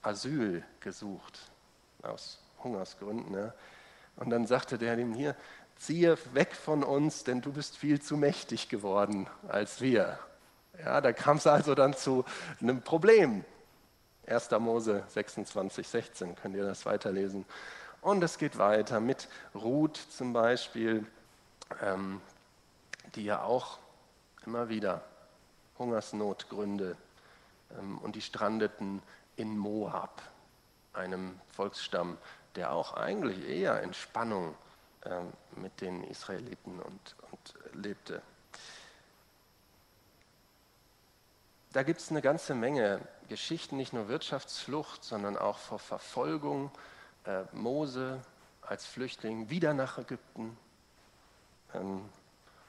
Asyl 0.03 0.65
gesucht, 0.81 1.39
aus 2.03 2.41
Hungersgründen. 2.63 3.35
Ja. 3.35 3.55
Und 4.17 4.31
dann 4.31 4.47
sagte 4.47 4.79
der 4.79 4.99
ihm 4.99 5.15
hier, 5.15 5.37
ziehe 5.77 6.19
weg 6.33 6.55
von 6.57 6.83
uns, 6.83 7.23
denn 7.23 7.41
du 7.41 7.53
bist 7.53 7.77
viel 7.77 8.01
zu 8.01 8.17
mächtig 8.17 8.69
geworden 8.69 9.29
als 9.47 9.81
wir. 9.81 10.19
Ja, 10.85 11.01
da 11.01 11.13
kam 11.13 11.39
es 11.39 11.47
also 11.47 11.75
dann 11.75 11.95
zu 11.95 12.25
einem 12.61 12.83
Problem. 12.83 13.45
1. 14.27 14.51
Mose 14.59 15.05
26, 15.09 15.89
16 15.89 16.37
könnt 16.37 16.55
ihr 16.55 16.65
das 16.65 16.87
weiterlesen. 16.87 17.45
Und 18.01 18.23
es 18.23 18.39
geht 18.39 18.59
weiter 18.59 19.01
mit 19.01 19.29
Ruth 19.55 19.97
zum 19.97 20.33
Beispiel, 20.33 21.05
ähm, 21.83 22.21
die 23.15 23.25
ja 23.25 23.43
auch 23.43 23.79
immer 24.47 24.69
wieder 24.69 25.03
Hungersnotgründe 25.79 26.97
ähm, 27.79 27.99
und 27.99 28.15
die 28.15 28.23
strandeten 28.23 29.03
in 29.37 29.57
Moab, 29.57 30.23
einem 30.93 31.41
Volksstamm, 31.53 32.19
der 32.55 32.73
auch 32.73 32.95
eigentlich 32.95 33.49
eher 33.49 33.83
in 33.83 33.95
Spannung 33.95 34.55
ähm, 35.05 35.33
mit 35.57 35.81
den 35.81 36.05
Israeliten 36.05 36.81
und, 36.81 37.17
und 37.31 37.55
lebte. 37.75 38.23
Da 41.73 41.83
gibt 41.83 42.01
es 42.01 42.11
eine 42.11 42.23
ganze 42.23 42.55
Menge 42.55 43.01
Geschichten, 43.29 43.77
nicht 43.77 43.93
nur 43.93 44.09
Wirtschaftsflucht, 44.09 45.05
sondern 45.05 45.37
auch 45.37 45.59
vor 45.59 45.79
Verfolgung. 45.79 46.71
Äh, 47.25 47.43
Mose 47.53 48.21
als 48.63 48.87
Flüchtling 48.87 49.51
wieder 49.51 49.75
nach 49.75 49.99
Ägypten. 49.99 50.57
Ähm, 51.75 52.09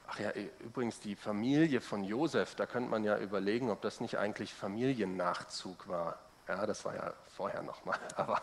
ach 0.06 0.18
ja, 0.18 0.32
übrigens 0.60 1.00
die 1.00 1.16
Familie 1.16 1.80
von 1.80 2.04
Josef, 2.04 2.54
da 2.54 2.66
könnte 2.66 2.90
man 2.90 3.04
ja 3.04 3.16
überlegen, 3.18 3.70
ob 3.70 3.80
das 3.80 4.00
nicht 4.00 4.18
eigentlich 4.18 4.52
Familiennachzug 4.52 5.88
war. 5.88 6.18
Ja, 6.46 6.66
das 6.66 6.84
war 6.84 6.94
ja 6.94 7.12
vorher 7.36 7.62
nochmal. 7.62 7.98
Aber 8.16 8.40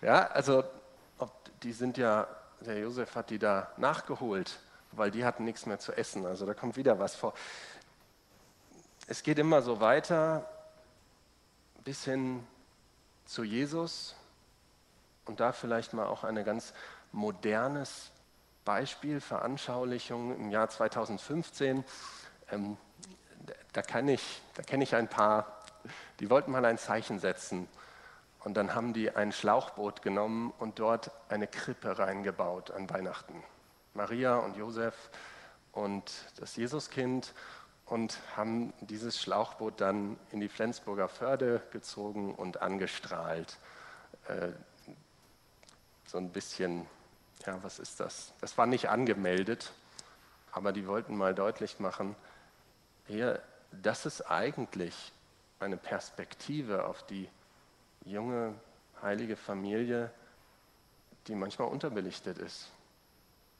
ja, 0.00 0.26
also 0.28 0.64
ob, 1.18 1.32
die 1.62 1.72
sind 1.72 1.98
ja, 1.98 2.26
der 2.60 2.78
Josef 2.78 3.14
hat 3.14 3.28
die 3.28 3.38
da 3.38 3.72
nachgeholt, 3.76 4.58
weil 4.92 5.10
die 5.10 5.24
hatten 5.24 5.44
nichts 5.44 5.66
mehr 5.66 5.78
zu 5.78 5.92
essen. 5.92 6.24
Also 6.24 6.46
da 6.46 6.54
kommt 6.54 6.76
wieder 6.76 6.98
was 6.98 7.14
vor. 7.14 7.34
Es 9.10 9.22
geht 9.22 9.38
immer 9.38 9.62
so 9.62 9.80
weiter 9.80 10.46
bis 11.82 12.04
hin 12.04 12.46
zu 13.24 13.42
Jesus 13.42 14.14
und 15.24 15.40
da 15.40 15.52
vielleicht 15.52 15.94
mal 15.94 16.04
auch 16.04 16.24
ein 16.24 16.44
ganz 16.44 16.74
modernes 17.12 18.10
Beispiel, 18.66 19.22
Veranschaulichung 19.22 20.36
im 20.36 20.50
Jahr 20.50 20.68
2015. 20.68 21.84
Ähm, 22.50 22.76
da, 23.72 23.80
kann 23.80 24.08
ich, 24.08 24.42
da 24.56 24.62
kenne 24.62 24.84
ich 24.84 24.94
ein 24.94 25.08
paar, 25.08 25.64
die 26.20 26.28
wollten 26.28 26.50
mal 26.50 26.66
ein 26.66 26.76
Zeichen 26.76 27.18
setzen. 27.18 27.66
Und 28.44 28.58
dann 28.58 28.74
haben 28.74 28.92
die 28.92 29.10
ein 29.10 29.32
Schlauchboot 29.32 30.02
genommen 30.02 30.52
und 30.58 30.80
dort 30.80 31.10
eine 31.30 31.46
Krippe 31.46 31.98
reingebaut 31.98 32.72
an 32.72 32.90
Weihnachten. 32.90 33.42
Maria 33.94 34.36
und 34.36 34.58
Josef 34.58 35.08
und 35.72 36.12
das 36.36 36.56
Jesuskind 36.56 37.32
und 37.88 38.18
haben 38.36 38.72
dieses 38.80 39.20
Schlauchboot 39.20 39.80
dann 39.80 40.18
in 40.30 40.40
die 40.40 40.48
Flensburger 40.48 41.08
Förde 41.08 41.62
gezogen 41.70 42.34
und 42.34 42.62
angestrahlt. 42.62 43.56
Äh, 44.28 44.48
so 46.06 46.18
ein 46.18 46.30
bisschen 46.30 46.86
ja, 47.46 47.62
was 47.62 47.78
ist 47.78 48.00
das? 48.00 48.32
Das 48.40 48.58
war 48.58 48.66
nicht 48.66 48.88
angemeldet, 48.88 49.72
aber 50.52 50.72
die 50.72 50.86
wollten 50.86 51.16
mal 51.16 51.34
deutlich 51.34 51.78
machen, 51.78 52.16
hier, 53.06 53.42
das 53.70 54.06
ist 54.06 54.22
eigentlich 54.22 55.12
eine 55.60 55.76
Perspektive 55.76 56.84
auf 56.84 57.04
die 57.06 57.28
junge, 58.04 58.54
heilige 59.02 59.36
Familie, 59.36 60.10
die 61.26 61.34
manchmal 61.34 61.68
unterbelichtet 61.68 62.38
ist. 62.38 62.70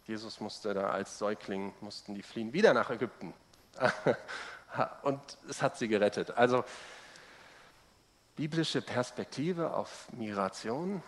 Jesus 0.06 0.40
musste 0.40 0.75
da 0.75 0.90
als 0.90 1.18
Säugling, 1.18 1.73
mussten 1.80 2.14
die 2.14 2.23
fliehen, 2.23 2.52
wieder 2.52 2.73
nach 2.73 2.90
Ägypten. 2.90 3.35
Und 5.02 5.20
es 5.49 5.62
hat 5.62 5.76
sie 5.76 5.88
gerettet. 5.88 6.32
Also 6.32 6.64
biblische 8.37 8.82
Perspektive 8.82 9.75
auf 9.75 10.11
Migration, 10.12 11.02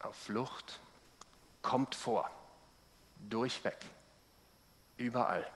auf 0.00 0.16
Flucht 0.16 0.80
kommt 1.62 1.94
vor. 1.94 2.30
Durchweg. 3.28 3.76
Überall. 4.96 5.46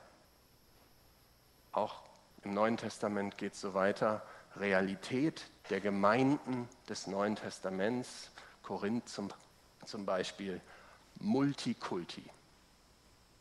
Auch 1.73 2.03
im 2.43 2.53
Neuen 2.53 2.77
Testament 2.77 3.39
geht 3.39 3.55
es 3.55 3.61
so 3.61 3.75
weiter. 3.75 4.23
Realität 4.57 5.45
der 5.71 5.81
Gemeinden 5.81 6.69
des 6.89 7.07
Neuen 7.07 7.37
Testaments, 7.37 8.31
Korinth 8.63 9.09
zum, 9.09 9.31
zum 9.85 10.05
Beispiel, 10.05 10.61
Multikulti. 11.21 12.25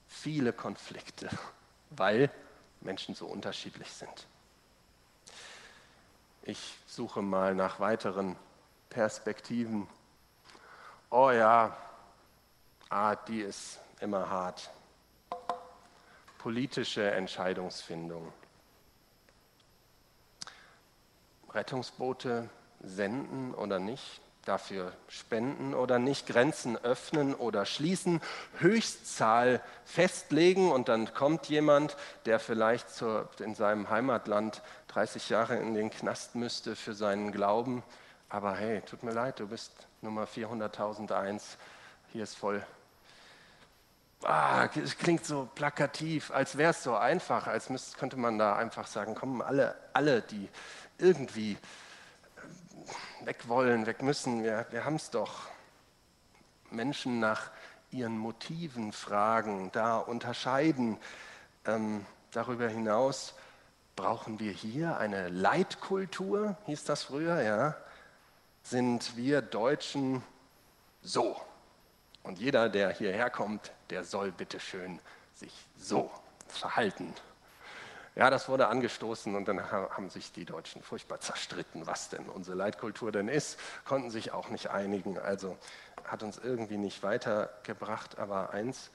Viele 0.07 0.53
Konflikte, 0.53 1.29
weil 1.89 2.31
Menschen 2.83 3.15
so 3.15 3.25
unterschiedlich 3.25 3.91
sind. 3.91 4.27
Ich 6.43 6.77
suche 6.87 7.21
mal 7.21 7.55
nach 7.55 7.79
weiteren 7.79 8.35
Perspektiven. 8.89 9.87
Oh 11.09 11.31
ja, 11.31 11.75
ah, 12.89 13.15
die 13.15 13.41
ist 13.41 13.79
immer 14.01 14.29
hart. 14.29 14.69
Politische 16.37 17.09
Entscheidungsfindung. 17.11 18.33
Rettungsboote 21.51 22.49
senden 22.81 23.53
oder 23.53 23.79
nicht, 23.79 24.21
dafür 24.45 24.91
spenden 25.07 25.73
oder 25.73 25.99
nicht, 25.99 26.27
Grenzen 26.27 26.77
öffnen 26.77 27.33
oder 27.33 27.65
schließen, 27.65 28.21
Höchstzahl 28.59 29.61
festlegen 29.85 30.71
und 30.71 30.89
dann 30.89 31.13
kommt 31.13 31.47
jemand, 31.47 31.95
der 32.25 32.39
vielleicht 32.39 32.89
zur, 32.89 33.29
in 33.39 33.55
seinem 33.55 33.89
Heimatland 33.89 34.61
30 34.89 35.29
Jahre 35.29 35.57
in 35.57 35.73
den 35.73 35.89
Knast 35.89 36.35
müsste 36.35 36.75
für 36.75 36.93
seinen 36.93 37.31
Glauben. 37.31 37.83
Aber 38.29 38.55
hey, 38.55 38.81
tut 38.81 39.03
mir 39.03 39.13
leid, 39.13 39.39
du 39.39 39.47
bist 39.47 39.71
Nummer 40.01 40.25
400.001, 40.25 41.41
hier 42.11 42.23
ist 42.23 42.35
voll. 42.35 42.65
Ah, 44.23 44.69
es 44.81 44.97
klingt 44.97 45.25
so 45.25 45.49
plakativ, 45.53 46.31
als 46.31 46.57
wäre 46.57 46.71
es 46.71 46.83
so 46.83 46.95
einfach, 46.95 47.47
als 47.47 47.69
müsste, 47.69 47.97
könnte 47.97 48.17
man 48.17 48.37
da 48.37 48.55
einfach 48.55 48.87
sagen, 48.87 49.15
kommen 49.15 49.41
alle, 49.41 49.75
alle, 49.91 50.21
die 50.21 50.47
irgendwie 50.97 51.57
weg 53.25 53.47
wollen, 53.47 53.85
weg 53.85 54.01
müssen. 54.01 54.43
Wir, 54.43 54.65
wir 54.71 54.85
haben 54.85 54.95
es 54.95 55.09
doch. 55.09 55.47
Menschen 56.69 57.19
nach 57.19 57.51
ihren 57.91 58.17
Motiven 58.17 58.91
fragen, 58.91 59.71
da 59.71 59.97
unterscheiden. 59.97 60.97
Ähm, 61.65 62.05
darüber 62.31 62.67
hinaus 62.67 63.35
brauchen 63.95 64.39
wir 64.39 64.51
hier 64.51 64.97
eine 64.97 65.29
Leitkultur, 65.29 66.57
hieß 66.65 66.83
das 66.85 67.03
früher, 67.03 67.41
ja. 67.41 67.75
Sind 68.63 69.15
wir 69.15 69.41
Deutschen 69.41 70.23
so? 71.01 71.39
Und 72.23 72.39
jeder, 72.39 72.69
der 72.69 72.91
hierher 72.91 73.29
kommt, 73.29 73.71
der 73.89 74.03
soll 74.03 74.31
bitteschön 74.31 74.99
sich 75.33 75.53
so 75.77 76.09
verhalten. 76.47 77.13
Ja, 78.15 78.29
das 78.29 78.47
wurde 78.47 78.67
angestoßen 78.67 79.35
und 79.35 79.47
dann 79.47 79.71
haben 79.71 80.09
sich 80.11 80.31
die 80.31 80.45
Deutschen 80.45 80.83
furchtbar 80.83 81.19
zerstritten, 81.19 81.87
was 81.87 82.09
denn 82.09 82.29
unsere 82.29 82.55
Leitkultur 82.55 83.11
denn 83.11 83.27
ist, 83.27 83.59
konnten 83.85 84.11
sich 84.11 84.31
auch 84.31 84.49
nicht 84.49 84.69
einigen. 84.69 85.17
Also 85.17 85.57
hat 86.05 86.21
uns 86.21 86.37
irgendwie 86.37 86.77
nicht 86.77 87.01
weitergebracht, 87.01 88.19
aber 88.19 88.51
eins 88.51 88.91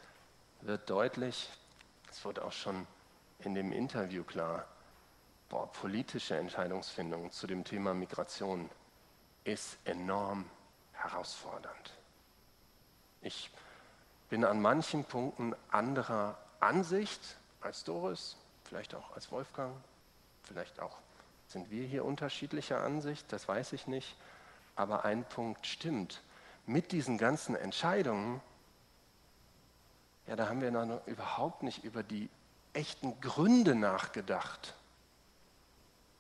wird 0.61 0.89
deutlich, 0.89 1.51
es 2.11 2.25
wurde 2.25 2.45
auch 2.45 2.53
schon 2.53 2.87
in 3.41 3.55
dem 3.55 3.73
Interview 3.73 4.23
klar, 4.23 4.67
boah, 5.49 5.71
politische 5.73 6.37
Entscheidungsfindung 6.37 7.33
zu 7.33 7.49
dem 7.49 7.65
Thema 7.65 7.95
Migration 7.95 8.71
ist 9.43 9.79
enorm 9.85 10.45
herausfordernd. 10.93 11.93
Ich 13.23 13.51
bin 14.29 14.45
an 14.45 14.61
manchen 14.61 15.05
Punkten 15.05 15.57
anderer 15.71 16.39
Ansicht 16.61 17.21
als 17.61 17.83
Doris, 17.83 18.37
vielleicht 18.69 18.95
auch 18.95 19.15
als 19.15 19.33
Wolfgang, 19.33 19.75
vielleicht 20.45 20.81
auch 20.81 20.97
sind 21.49 21.71
wir 21.71 21.87
hier 21.87 22.05
unterschiedlicher 22.05 22.83
Ansicht, 22.83 23.33
das 23.33 23.49
weiß 23.49 23.73
ich 23.73 23.87
nicht. 23.87 24.17
Aber 24.77 25.05
ein 25.05 25.25
Punkt 25.25 25.67
stimmt. 25.67 26.21
Mit 26.67 26.93
diesen 26.93 27.17
ganzen 27.17 27.57
Entscheidungen, 27.57 28.43
ja, 30.27 30.37
da 30.37 30.49
haben 30.49 30.61
wir 30.61 30.71
noch 30.71 31.07
überhaupt 31.07 31.63
nicht 31.63 31.85
über 31.85 32.03
die 32.03 32.29
echten 32.75 33.19
Gründe 33.23 33.75
nachgedacht. 33.75 34.75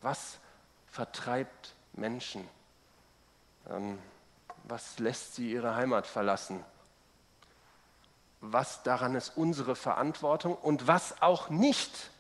Was 0.01 0.39
vertreibt 0.87 1.75
Menschen? 1.93 2.49
Ähm, 3.69 3.99
was 4.65 4.99
lässt 4.99 5.35
sie 5.35 5.53
ihre 5.53 5.75
Heimat 5.75 6.07
verlassen? 6.07 6.65
Was 8.41 8.83
daran 8.83 9.15
ist 9.15 9.37
unsere 9.37 9.77
Verantwortung 9.77 10.57
und 10.57 10.87
was 10.87 11.21
auch 11.21 11.51
nicht? 11.51 12.11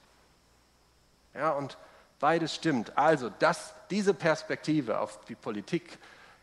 Ja, 1.34 1.52
und 1.52 1.76
beides 2.18 2.54
stimmt. 2.54 2.96
Also 2.96 3.30
das, 3.30 3.74
diese 3.90 4.14
Perspektive 4.14 5.00
auf 5.00 5.24
die 5.26 5.34
Politik, 5.34 5.98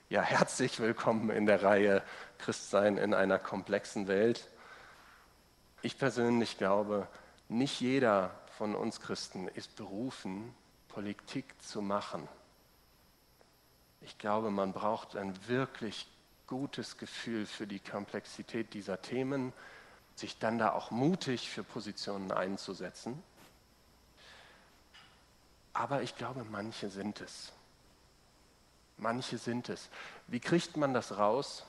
ja, 0.09 0.21
herzlich 0.21 0.79
willkommen 0.79 1.29
in 1.29 1.45
der 1.45 1.63
Reihe 1.63 2.03
Christsein 2.37 2.97
in 2.97 3.13
einer 3.13 3.39
komplexen 3.39 4.07
Welt. 4.07 4.47
Ich 5.81 5.97
persönlich 5.97 6.57
glaube, 6.57 7.07
nicht 7.49 7.81
jeder 7.81 8.31
von 8.57 8.75
uns 8.75 9.01
Christen 9.01 9.47
ist 9.49 9.75
berufen, 9.75 10.53
Politik 10.89 11.45
zu 11.61 11.81
machen. 11.81 12.27
Ich 14.01 14.17
glaube, 14.17 14.51
man 14.51 14.71
braucht 14.71 15.15
ein 15.15 15.33
wirklich 15.47 16.07
gutes 16.47 16.97
Gefühl 16.97 17.45
für 17.45 17.65
die 17.65 17.79
Komplexität 17.79 18.73
dieser 18.73 19.01
Themen, 19.01 19.51
sich 20.15 20.37
dann 20.37 20.57
da 20.57 20.71
auch 20.71 20.91
mutig 20.91 21.49
für 21.49 21.63
Positionen 21.63 22.31
einzusetzen. 22.31 23.21
Aber 25.75 26.01
ich 26.01 26.15
glaube, 26.15 26.45
manche 26.45 26.89
sind 26.89 27.19
es. 27.19 27.51
Manche 28.97 29.37
sind 29.37 29.67
es. 29.67 29.89
Wie 30.25 30.39
kriegt 30.39 30.77
man 30.77 30.93
das 30.93 31.17
raus? 31.17 31.65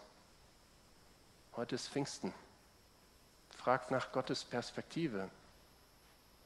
Heute 1.56 1.74
ist 1.74 1.88
Pfingsten. 1.88 2.32
Fragt 3.50 3.90
nach 3.90 4.12
Gottes 4.12 4.44
Perspektive. 4.44 5.28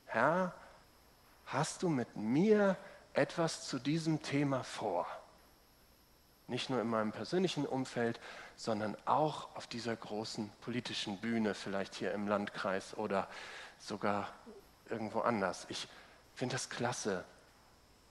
Herr, 0.06 0.54
hast 1.44 1.82
du 1.82 1.90
mit 1.90 2.16
mir 2.16 2.78
etwas 3.12 3.68
zu 3.68 3.78
diesem 3.78 4.22
Thema 4.22 4.64
vor? 4.64 5.06
Nicht 6.46 6.70
nur 6.70 6.80
in 6.80 6.88
meinem 6.88 7.12
persönlichen 7.12 7.66
Umfeld, 7.66 8.18
sondern 8.56 8.96
auch 9.04 9.54
auf 9.54 9.66
dieser 9.66 9.94
großen 9.94 10.50
politischen 10.62 11.18
Bühne, 11.20 11.54
vielleicht 11.54 11.94
hier 11.94 12.12
im 12.12 12.26
Landkreis 12.26 12.96
oder 12.96 13.28
sogar 13.78 14.32
irgendwo 14.88 15.20
anders. 15.20 15.66
Ich 15.68 15.88
finde 16.34 16.54
das 16.54 16.70
klasse, 16.70 17.22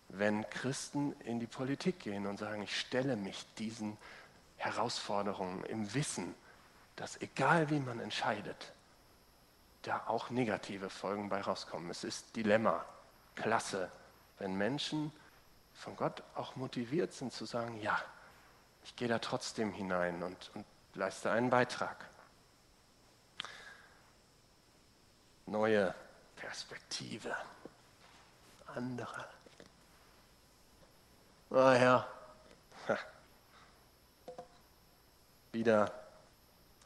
wenn 0.10 0.48
Christen 0.50 1.14
in 1.22 1.40
die 1.40 1.48
Politik 1.48 2.00
gehen 2.00 2.26
und 2.26 2.38
sagen, 2.38 2.64
ich 2.64 2.80
stelle 2.80 3.16
mich 3.16 3.46
diesen 3.58 3.98
Herausforderungen 4.58 5.64
im 5.66 5.94
Wissen, 5.94 6.36
dass 6.96 7.22
egal 7.22 7.70
wie 7.70 7.80
man 7.80 8.00
entscheidet, 8.00 8.74
da 9.84 10.04
auch 10.08 10.30
negative 10.30 10.90
Folgen 10.90 11.30
bei 11.30 11.42
rauskommen. 11.42 11.90
Es 11.90 12.04
ist 12.04 12.36
Dilemma, 12.36 12.84
klasse, 13.36 13.90
wenn 14.40 14.56
Menschen 14.56 15.14
von 15.74 15.96
Gott 15.96 16.24
auch 16.36 16.56
motiviert 16.56 17.14
sind 17.14 17.32
zu 17.32 17.46
sagen, 17.46 17.80
ja, 17.80 17.98
ich 18.84 18.96
gehe 18.96 19.08
da 19.08 19.20
trotzdem 19.20 19.72
hinein 19.72 20.24
und, 20.24 20.52
und 20.56 20.66
leiste 20.96 21.32
einen 21.32 21.50
Beitrag. 21.50 22.10
Neue 25.46 25.96
Perspektive, 26.36 27.36
andere 28.68 29.26
Ah 31.52 31.76
ja. 31.76 32.08
Wieder 35.52 35.92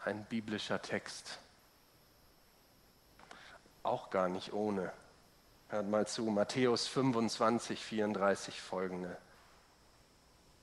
ein 0.06 0.24
biblischer 0.24 0.82
Text. 0.82 1.38
Auch 3.84 4.10
gar 4.10 4.30
nicht 4.30 4.54
ohne. 4.54 4.94
Hört 5.68 5.90
mal 5.90 6.08
zu, 6.08 6.24
Matthäus 6.24 6.88
25, 6.88 7.84
34 7.84 8.62
folgende. 8.62 9.18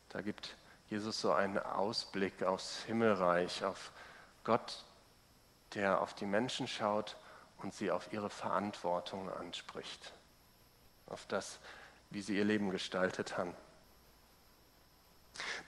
Da 0.09 0.23
gibt 0.23 0.57
Jesus 0.89 1.21
so 1.21 1.33
einen 1.33 1.59
Ausblick 1.59 2.43
aufs 2.43 2.83
Himmelreich, 2.85 3.65
auf 3.65 3.93
Gott, 4.45 4.83
der 5.75 6.01
auf 6.01 6.15
die 6.15 6.27
Menschen 6.27 6.67
schaut 6.67 7.17
und 7.59 7.75
sie 7.75 7.91
auf 7.91 8.11
ihre 8.15 8.31
Verantwortung 8.31 9.31
anspricht, 9.31 10.15
auf 11.07 11.27
das, 11.27 11.59
wie 12.09 12.23
sie 12.23 12.39
ihr 12.39 12.45
Leben 12.47 12.71
gestaltet 12.71 13.37
haben. 13.37 13.55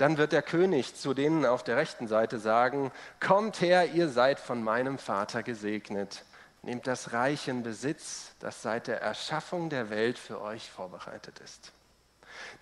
Dann 0.03 0.17
wird 0.17 0.33
der 0.33 0.43
König 0.43 0.97
zu 0.97 1.15
denen 1.15 1.47
auf 1.47 1.63
der 1.63 1.77
rechten 1.77 2.09
Seite 2.09 2.41
sagen, 2.41 2.91
Kommt 3.21 3.61
her, 3.61 3.93
ihr 3.93 4.09
seid 4.09 4.41
von 4.41 4.61
meinem 4.61 4.99
Vater 4.99 5.45
gesegnet, 5.45 6.25
nehmt 6.63 6.89
das 6.89 7.13
Reich 7.13 7.47
in 7.47 7.63
Besitz, 7.63 8.33
das 8.41 8.63
seit 8.63 8.89
der 8.89 9.01
Erschaffung 9.01 9.71
der 9.71 9.91
Welt 9.91 10.19
für 10.19 10.41
euch 10.41 10.69
vorbereitet 10.69 11.39
ist. 11.39 11.71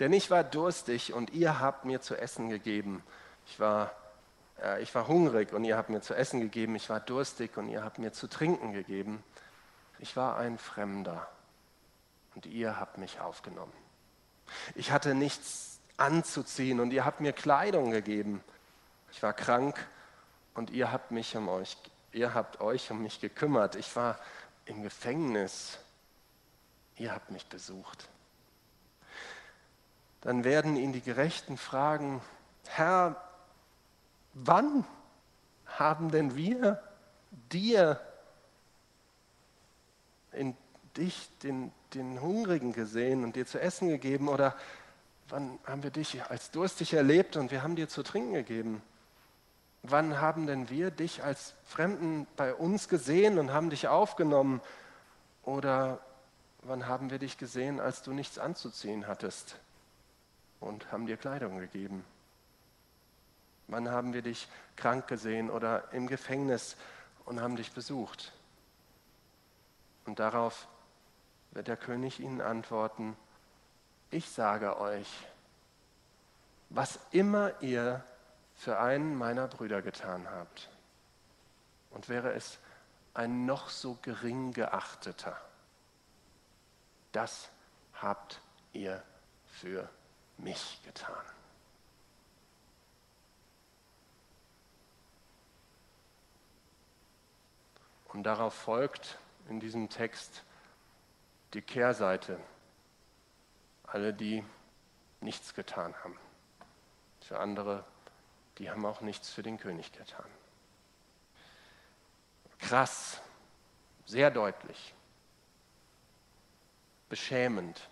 Denn 0.01 0.13
ich 0.13 0.31
war 0.31 0.45
durstig 0.45 1.15
und 1.15 1.31
ihr 1.31 1.61
habt 1.61 1.87
mir 1.87 2.03
zu 2.03 2.15
essen 2.15 2.51
gegeben. 2.51 3.03
Ich 3.47 3.59
war, 3.59 3.95
äh, 4.63 4.83
ich 4.83 4.95
war 4.95 5.09
hungrig 5.09 5.55
und 5.55 5.65
ihr 5.65 5.79
habt 5.79 5.89
mir 5.89 6.03
zu 6.03 6.13
essen 6.13 6.41
gegeben. 6.41 6.77
Ich 6.77 6.91
war 6.91 7.01
durstig 7.01 7.57
und 7.57 7.71
ihr 7.71 7.83
habt 7.83 7.99
mir 7.99 8.13
zu 8.13 8.27
trinken 8.27 8.75
gegeben. 8.75 9.25
Ich 9.99 10.15
war 10.15 10.37
ein 10.37 10.59
Fremder 10.59 11.27
und 12.35 12.45
ihr 12.45 12.79
habt 12.79 12.99
mich 12.99 13.19
aufgenommen. 13.19 13.73
Ich 14.75 14.93
hatte 14.93 15.15
nichts 15.15 15.70
anzuziehen 16.01 16.81
und 16.81 16.93
ihr 16.93 17.05
habt 17.05 17.21
mir 17.21 17.33
Kleidung 17.33 17.91
gegeben. 17.91 18.43
Ich 19.13 19.23
war 19.23 19.33
krank 19.33 19.77
und 20.55 20.71
ihr 20.71 20.93
habt 20.93 21.11
mich 21.11 21.37
um 21.37 21.49
euch, 21.49 21.77
ihr 22.13 22.35
habt 22.35 22.61
euch 22.61 22.91
um 22.91 23.03
mich 23.03 23.21
gekümmert. 23.21 23.77
Ich 23.77 23.95
war 23.97 24.19
im 24.65 24.83
Gefängnis. 24.83 25.79
Ihr 26.97 27.15
habt 27.15 27.31
mich 27.31 27.47
besucht. 27.47 28.09
Dann 30.21 30.45
werden 30.45 30.77
ihn 30.77 30.93
die 30.93 31.01
Gerechten 31.01 31.57
fragen, 31.57 32.21
Herr, 32.69 33.17
wann 34.35 34.85
haben 35.67 36.11
denn 36.11 36.37
wir 36.37 36.83
dir 37.51 38.01
in 40.33 40.57
dich, 40.97 41.31
den, 41.43 41.73
den 41.95 42.21
Hungrigen 42.21 42.73
gesehen 42.73 43.25
und 43.25 43.37
dir 43.37 43.47
zu 43.47 43.61
essen 43.61 43.89
gegeben? 43.89 44.29
Oder 44.29 44.55
wann 45.31 45.59
haben 45.65 45.83
wir 45.83 45.91
dich 45.91 46.23
als 46.25 46.51
durstig 46.51 46.93
erlebt 46.93 47.37
und 47.37 47.51
wir 47.51 47.63
haben 47.63 47.77
dir 47.77 47.89
zu 47.89 48.03
trinken 48.03 48.35
gegeben? 48.35 48.83
Wann 49.83 50.21
haben 50.21 50.47
denn 50.47 50.69
wir 50.69 50.91
dich 50.91 51.25
als 51.25 51.55
Fremden 51.65 52.27
bei 52.37 52.55
uns 52.55 52.89
gesehen 52.89 53.39
und 53.39 53.53
haben 53.53 53.71
dich 53.71 53.89
aufgenommen? 53.89 54.61
Oder 55.43 56.01
wann 56.63 56.87
haben 56.87 57.11
wir 57.11 57.19
dich 57.19 57.39
gesehen, 57.39 57.81
als 57.81 58.03
du 58.03 58.13
nichts 58.13 58.39
anzuziehen 58.39 59.07
hattest 59.07 59.57
und 60.61 60.93
haben 60.93 61.07
dir 61.07 61.17
Kleidung 61.17 61.59
gegeben? 61.59 62.05
Wann 63.69 63.89
haben 63.89 64.13
wir 64.13 64.23
dich 64.23 64.49
krank 64.77 65.07
gesehen 65.07 65.49
oder 65.49 65.93
im 65.93 66.09
Gefängnis 66.09 66.77
und 67.25 67.41
haben 67.41 67.57
dich 67.57 67.73
besucht? 67.73 68.33
Und 70.05 70.19
darauf 70.19 70.67
wird 71.53 71.69
der 71.69 71.77
König 71.77 72.21
ihnen 72.21 72.41
antworten, 72.41 73.17
ich 74.11 74.29
sage 74.29 74.79
euch, 74.81 75.09
was 76.69 76.99
immer 77.11 77.61
ihr 77.63 78.05
für 78.55 78.79
einen 78.79 79.17
meiner 79.17 79.49
Brüder 79.49 79.83
getan 79.83 80.29
habt, 80.31 80.69
und 81.91 82.09
wäre 82.09 82.33
es 82.33 82.59
ein 83.15 83.47
noch 83.47 83.69
so 83.69 83.99
gering 84.03 84.53
geachteter, 84.53 85.41
das 87.13 87.51
habt 87.95 88.41
ihr 88.73 89.03
für 89.47 89.89
mich 90.39 90.81
getan. 90.85 91.25
Und 98.13 98.25
darauf 98.25 98.55
folgt 98.55 99.19
in 99.49 99.61
diesem 99.61 99.89
Text 99.89 100.43
die 101.55 101.63
Kehrseite. 101.63 102.41
Alle, 103.93 104.15
die 104.15 104.45
nichts 105.21 105.53
getan 105.53 105.95
haben. 106.05 106.17
Für 107.23 107.41
andere, 107.41 107.85
die 108.59 108.71
haben 108.71 108.87
auch 108.87 109.01
nichts 109.01 109.31
für 109.31 109.43
den 109.43 109.59
König 109.59 109.91
getan. 109.91 110.31
Krass, 112.61 113.21
sehr 114.07 114.31
deutlich, 114.31 114.95
beschämend. 117.09 117.89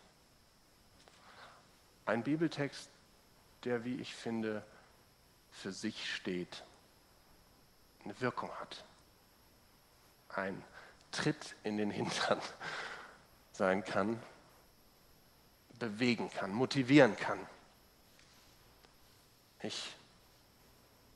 Ein 2.06 2.22
Bibeltext, 2.22 2.88
der, 3.64 3.84
wie 3.84 3.96
ich 3.96 4.14
finde, 4.14 4.64
für 5.50 5.72
sich 5.72 6.14
steht, 6.14 6.62
eine 8.04 8.20
Wirkung 8.20 8.50
hat. 8.60 8.84
Ein 10.28 10.62
Tritt 11.10 11.56
in 11.64 11.76
den 11.76 11.90
Hintern 11.90 12.40
sein 13.52 13.84
kann, 13.84 14.22
bewegen 15.78 16.30
kann, 16.30 16.52
motivieren 16.52 17.16
kann. 17.16 17.38
Ich 19.62 19.94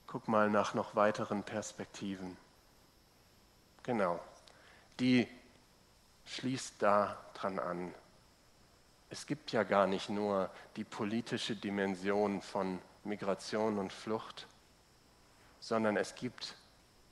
gucke 0.06 0.30
mal 0.30 0.50
nach 0.50 0.74
noch 0.74 0.94
weiteren 0.94 1.42
Perspektiven. 1.42 2.36
Genau, 3.82 4.20
die 5.00 5.26
schließt 6.26 6.74
da 6.80 7.16
dran 7.34 7.58
an. 7.58 7.94
Es 9.10 9.26
gibt 9.26 9.52
ja 9.52 9.62
gar 9.62 9.86
nicht 9.86 10.08
nur 10.08 10.50
die 10.76 10.84
politische 10.84 11.56
Dimension 11.56 12.40
von 12.40 12.80
Migration 13.04 13.78
und 13.78 13.92
Flucht, 13.92 14.46
sondern 15.60 15.96
es 15.96 16.14
gibt 16.14 16.54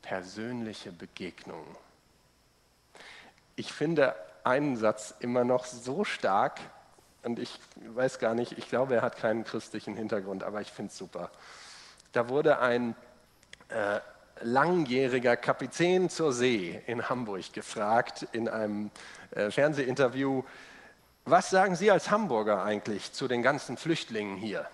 persönliche 0.03 0.93
Begegnungen 0.93 1.77
ich 3.61 3.75
finde 3.75 4.17
einen 4.43 4.77
Satz 4.77 5.15
immer 5.21 5.45
noch 5.45 5.67
so 5.67 6.03
stark 6.03 6.61
und 7.23 7.39
ich 7.39 7.59
weiß 7.77 8.19
gar 8.19 8.35
nicht, 8.35 8.57
ich 8.59 8.69
glaube, 8.69 8.97
er 8.97 9.03
hat 9.03 9.17
keinen 9.17 9.45
christlichen 9.45 9.95
Hintergrund, 9.95 10.43
aber 10.43 10.61
ich 10.61 10.71
finde 10.71 10.91
es 10.91 10.99
super. 10.99 11.31
Da 12.13 12.29
wurde 12.29 12.59
ein 12.61 12.95
äh, 13.69 14.01
langjähriger 14.41 15.37
Kapitän 15.37 16.09
zur 16.09 16.33
See 16.33 16.83
in 16.87 17.09
Hamburg 17.09 17.53
gefragt 17.53 18.27
in 18.33 18.49
einem 18.49 18.91
äh, 19.33 19.51
Fernsehinterview, 19.51 20.43
was 21.25 21.51
sagen 21.51 21.77
Sie 21.77 21.91
als 21.91 22.11
Hamburger 22.11 22.65
eigentlich 22.65 23.13
zu 23.13 23.29
den 23.29 23.43
ganzen 23.43 23.77
Flüchtlingen 23.77 24.37
hier? 24.37 24.69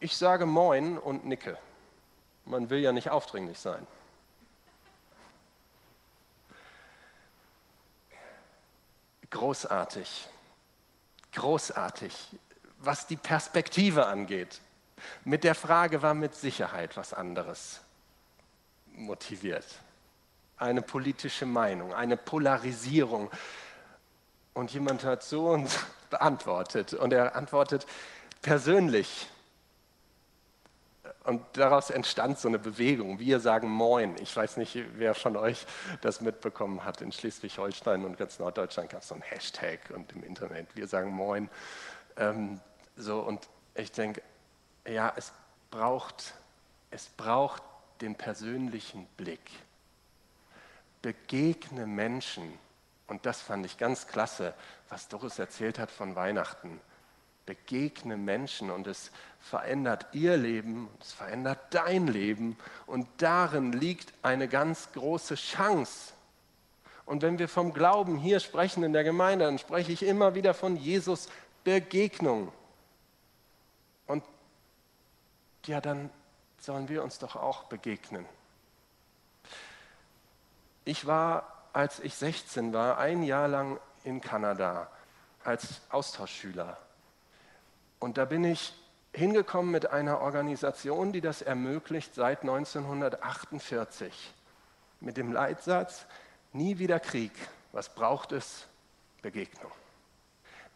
Ich 0.00 0.16
sage 0.16 0.46
Moin 0.46 0.98
und 0.98 1.26
nicke. 1.26 1.58
Man 2.44 2.70
will 2.70 2.80
ja 2.80 2.92
nicht 2.92 3.10
aufdringlich 3.10 3.58
sein. 3.58 3.86
Großartig, 9.30 10.28
großartig, 11.32 12.14
was 12.78 13.06
die 13.06 13.16
Perspektive 13.16 14.06
angeht. 14.06 14.60
Mit 15.24 15.44
der 15.44 15.54
Frage 15.54 16.02
war 16.02 16.14
mit 16.14 16.34
Sicherheit 16.34 16.96
was 16.96 17.12
anderes 17.12 17.80
motiviert. 18.92 19.66
Eine 20.56 20.82
politische 20.82 21.46
Meinung, 21.46 21.92
eine 21.92 22.16
Polarisierung. 22.16 23.30
Und 24.54 24.72
jemand 24.72 25.04
hat 25.04 25.22
so 25.22 25.50
und 25.50 25.68
beantwortet. 26.10 26.94
Und 26.94 27.12
er 27.12 27.36
antwortet 27.36 27.86
persönlich. 28.42 29.28
Und 31.26 31.42
daraus 31.54 31.90
entstand 31.90 32.38
so 32.38 32.46
eine 32.46 32.60
Bewegung. 32.60 33.18
Wir 33.18 33.40
sagen 33.40 33.68
Moin. 33.68 34.14
Ich 34.20 34.36
weiß 34.36 34.58
nicht, 34.58 34.78
wer 34.94 35.12
von 35.12 35.36
euch 35.36 35.66
das 36.00 36.20
mitbekommen 36.20 36.84
hat. 36.84 37.00
In 37.00 37.10
Schleswig-Holstein 37.10 38.04
und 38.04 38.16
ganz 38.16 38.38
Norddeutschland 38.38 38.90
gab 38.90 39.02
es 39.02 39.08
so 39.08 39.14
einen 39.14 39.24
Hashtag 39.24 39.80
und 39.92 40.12
im 40.12 40.22
Internet. 40.22 40.68
Wir 40.76 40.86
sagen 40.86 41.10
Moin. 41.10 41.50
Ähm, 42.16 42.60
so, 42.96 43.18
und 43.18 43.48
ich 43.74 43.90
denke, 43.90 44.22
ja, 44.86 45.12
es 45.16 45.32
braucht, 45.72 46.34
es 46.92 47.08
braucht 47.08 47.64
den 48.00 48.14
persönlichen 48.14 49.06
Blick. 49.16 49.50
Begegne 51.02 51.88
Menschen. 51.88 52.56
Und 53.08 53.26
das 53.26 53.40
fand 53.40 53.66
ich 53.66 53.78
ganz 53.78 54.06
klasse, 54.06 54.54
was 54.88 55.08
Doris 55.08 55.40
erzählt 55.40 55.80
hat 55.80 55.90
von 55.90 56.14
Weihnachten 56.14 56.80
begegne 57.46 58.16
Menschen 58.16 58.70
und 58.70 58.86
es 58.86 59.10
verändert 59.40 60.06
ihr 60.12 60.36
Leben, 60.36 60.88
es 61.00 61.12
verändert 61.12 61.58
dein 61.70 62.08
Leben 62.08 62.58
und 62.86 63.08
darin 63.18 63.72
liegt 63.72 64.12
eine 64.22 64.48
ganz 64.48 64.92
große 64.92 65.36
Chance. 65.36 66.12
Und 67.06 67.22
wenn 67.22 67.38
wir 67.38 67.48
vom 67.48 67.72
Glauben 67.72 68.18
hier 68.18 68.40
sprechen 68.40 68.82
in 68.82 68.92
der 68.92 69.04
Gemeinde, 69.04 69.44
dann 69.44 69.58
spreche 69.58 69.92
ich 69.92 70.02
immer 70.02 70.34
wieder 70.34 70.54
von 70.54 70.76
Jesus 70.76 71.28
Begegnung. 71.62 72.52
Und 74.08 74.24
ja, 75.66 75.80
dann 75.80 76.10
sollen 76.58 76.88
wir 76.88 77.04
uns 77.04 77.20
doch 77.20 77.36
auch 77.36 77.64
begegnen. 77.64 78.26
Ich 80.84 81.06
war, 81.06 81.68
als 81.72 82.00
ich 82.00 82.14
16 82.14 82.72
war, 82.72 82.98
ein 82.98 83.22
Jahr 83.22 83.46
lang 83.46 83.78
in 84.02 84.20
Kanada 84.20 84.90
als 85.44 85.80
Austauschschüler 85.90 86.76
und 88.06 88.18
da 88.18 88.24
bin 88.24 88.44
ich 88.44 88.72
hingekommen 89.12 89.72
mit 89.72 89.90
einer 89.90 90.20
Organisation, 90.20 91.12
die 91.12 91.20
das 91.20 91.42
ermöglicht 91.42 92.14
seit 92.14 92.42
1948. 92.42 94.32
Mit 95.00 95.16
dem 95.16 95.32
Leitsatz, 95.32 96.06
nie 96.52 96.78
wieder 96.78 97.00
Krieg. 97.00 97.32
Was 97.72 97.92
braucht 97.92 98.30
es? 98.30 98.68
Begegnung. 99.22 99.72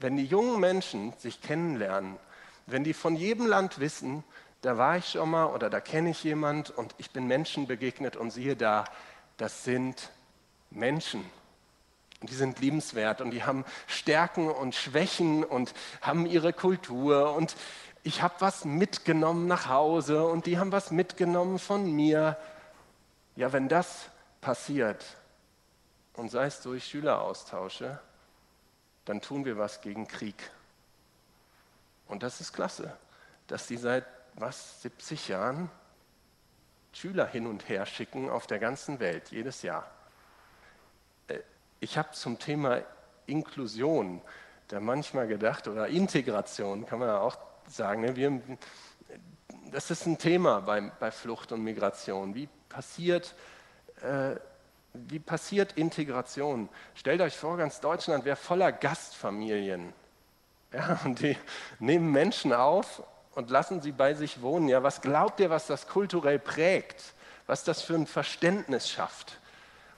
Wenn 0.01 0.16
die 0.16 0.25
jungen 0.25 0.59
Menschen 0.59 1.12
sich 1.19 1.40
kennenlernen, 1.40 2.16
wenn 2.66 2.83
die 2.83 2.95
von 2.95 3.14
jedem 3.14 3.47
Land 3.47 3.79
wissen, 3.79 4.25
da 4.62 4.77
war 4.77 4.97
ich 4.97 5.11
schon 5.11 5.31
mal 5.31 5.47
oder 5.55 5.71
da 5.71 5.79
kenne 5.79 6.11
ich 6.11 6.25
jemand 6.25 6.71
und 6.71 6.97
ich 6.99 7.12
bin 7.12 7.29
Menschen 7.29 7.69
begegnet 7.69 8.16
und 8.16 8.33
siehe 8.33 8.57
da, 8.57 8.85
das 9.37 9.62
sind 9.62 10.11
Menschen. 10.73 11.25
Und 12.20 12.30
die 12.30 12.35
sind 12.35 12.61
liebenswert 12.61 13.20
und 13.20 13.30
die 13.30 13.44
haben 13.44 13.64
Stärken 13.87 14.50
und 14.50 14.74
Schwächen 14.74 15.42
und 15.42 15.72
haben 16.02 16.26
ihre 16.26 16.52
Kultur 16.52 17.35
und 17.35 17.56
ich 18.02 18.22
habe 18.22 18.35
was 18.38 18.64
mitgenommen 18.64 19.46
nach 19.46 19.68
Hause 19.68 20.26
und 20.26 20.46
die 20.46 20.59
haben 20.59 20.72
was 20.72 20.90
mitgenommen 20.90 21.59
von 21.59 21.90
mir. 21.90 22.37
Ja, 23.37 23.52
wenn 23.52 23.68
das 23.68 24.09
passiert 24.40 25.04
und 26.14 26.30
sei 26.30 26.46
es 26.46 26.62
durch 26.62 26.85
Schüleraustausche, 26.87 28.00
dann 29.04 29.20
tun 29.20 29.44
wir 29.44 29.59
was 29.59 29.80
gegen 29.80 30.09
Krieg. 30.09 30.50
Und 32.06 32.22
das 32.22 32.40
ist 32.40 32.52
klasse, 32.52 32.96
dass 33.46 33.66
die 33.66 33.76
seit 33.76 34.04
was 34.35 34.83
70 34.83 35.28
Jahren 35.28 35.70
Schüler 36.92 37.26
hin 37.26 37.46
und 37.46 37.68
her 37.68 37.87
schicken 37.87 38.30
auf 38.30 38.46
der 38.46 38.59
ganzen 38.59 38.98
Welt 38.98 39.30
jedes 39.30 39.62
Jahr. 39.62 39.90
Ich 41.81 41.97
habe 41.97 42.11
zum 42.12 42.38
Thema 42.38 42.83
Inklusion 43.25 44.21
da 44.69 44.81
manchmal 44.81 45.27
gedacht, 45.27 45.66
oder 45.66 45.88
Integration 45.88 46.85
kann 46.85 46.99
man 46.99 47.09
ja 47.09 47.19
auch 47.19 47.38
sagen, 47.66 48.03
ne? 48.03 48.16
wir, 48.16 48.40
das 49.73 49.90
ist 49.90 50.07
ein 50.07 50.19
Thema 50.19 50.61
bei, 50.61 50.81
bei 51.01 51.11
Flucht 51.11 51.53
und 51.53 51.64
Migration. 51.64 52.35
Wie 52.35 52.49
passiert, 52.69 53.35
äh, 54.03 54.37
wie 54.93 55.19
passiert 55.19 55.73
Integration? 55.73 56.69
Stellt 56.95 57.23
euch 57.23 57.37
vor, 57.37 57.57
ganz 57.57 57.81
Deutschland 57.81 58.27
wäre 58.27 58.37
voller 58.37 58.73
Gastfamilien. 58.73 59.95
Ja, 60.73 61.01
und 61.05 61.21
die 61.21 61.37
nehmen 61.79 62.12
Menschen 62.12 62.53
auf 62.53 63.03
und 63.35 63.51
lassen 63.51 63.81
sie 63.81 63.90
bei 63.90 64.14
sich 64.14 64.43
wohnen. 64.43 64.69
Ja, 64.69 64.83
was 64.83 65.01
glaubt 65.01 65.40
ihr, 65.40 65.51
was 65.51 65.66
das 65.66 65.88
kulturell 65.88 66.38
prägt? 66.38 67.14
Was 67.47 67.64
das 67.64 67.83
für 67.83 67.95
ein 67.95 68.07
Verständnis 68.07 68.88
schafft? 68.88 69.39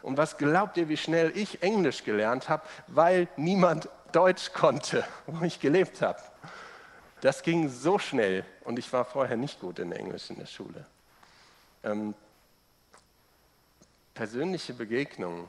Und 0.03 0.17
was 0.17 0.37
glaubt 0.37 0.77
ihr, 0.77 0.89
wie 0.89 0.97
schnell 0.97 1.37
ich 1.37 1.63
Englisch 1.63 2.05
gelernt 2.05 2.49
habe, 2.49 2.65
weil 2.89 3.29
niemand 3.37 3.89
Deutsch 4.13 4.53
konnte, 4.53 5.05
wo 5.27 5.45
ich 5.45 5.61
gelebt 5.61 6.03
habe? 6.03 6.21
Das 7.21 7.43
ging 7.43 7.69
so 7.69 7.99
schnell 7.99 8.45
und 8.65 8.79
ich 8.79 8.93
war 8.93 9.05
vorher 9.05 9.37
nicht 9.37 9.61
gut 9.61 9.79
in 9.79 9.93
Englisch 9.93 10.29
in 10.31 10.37
der 10.37 10.47
Schule. 10.47 10.85
Ähm, 11.85 12.15
persönliche 14.15 14.75
Begegnungen 14.75 15.49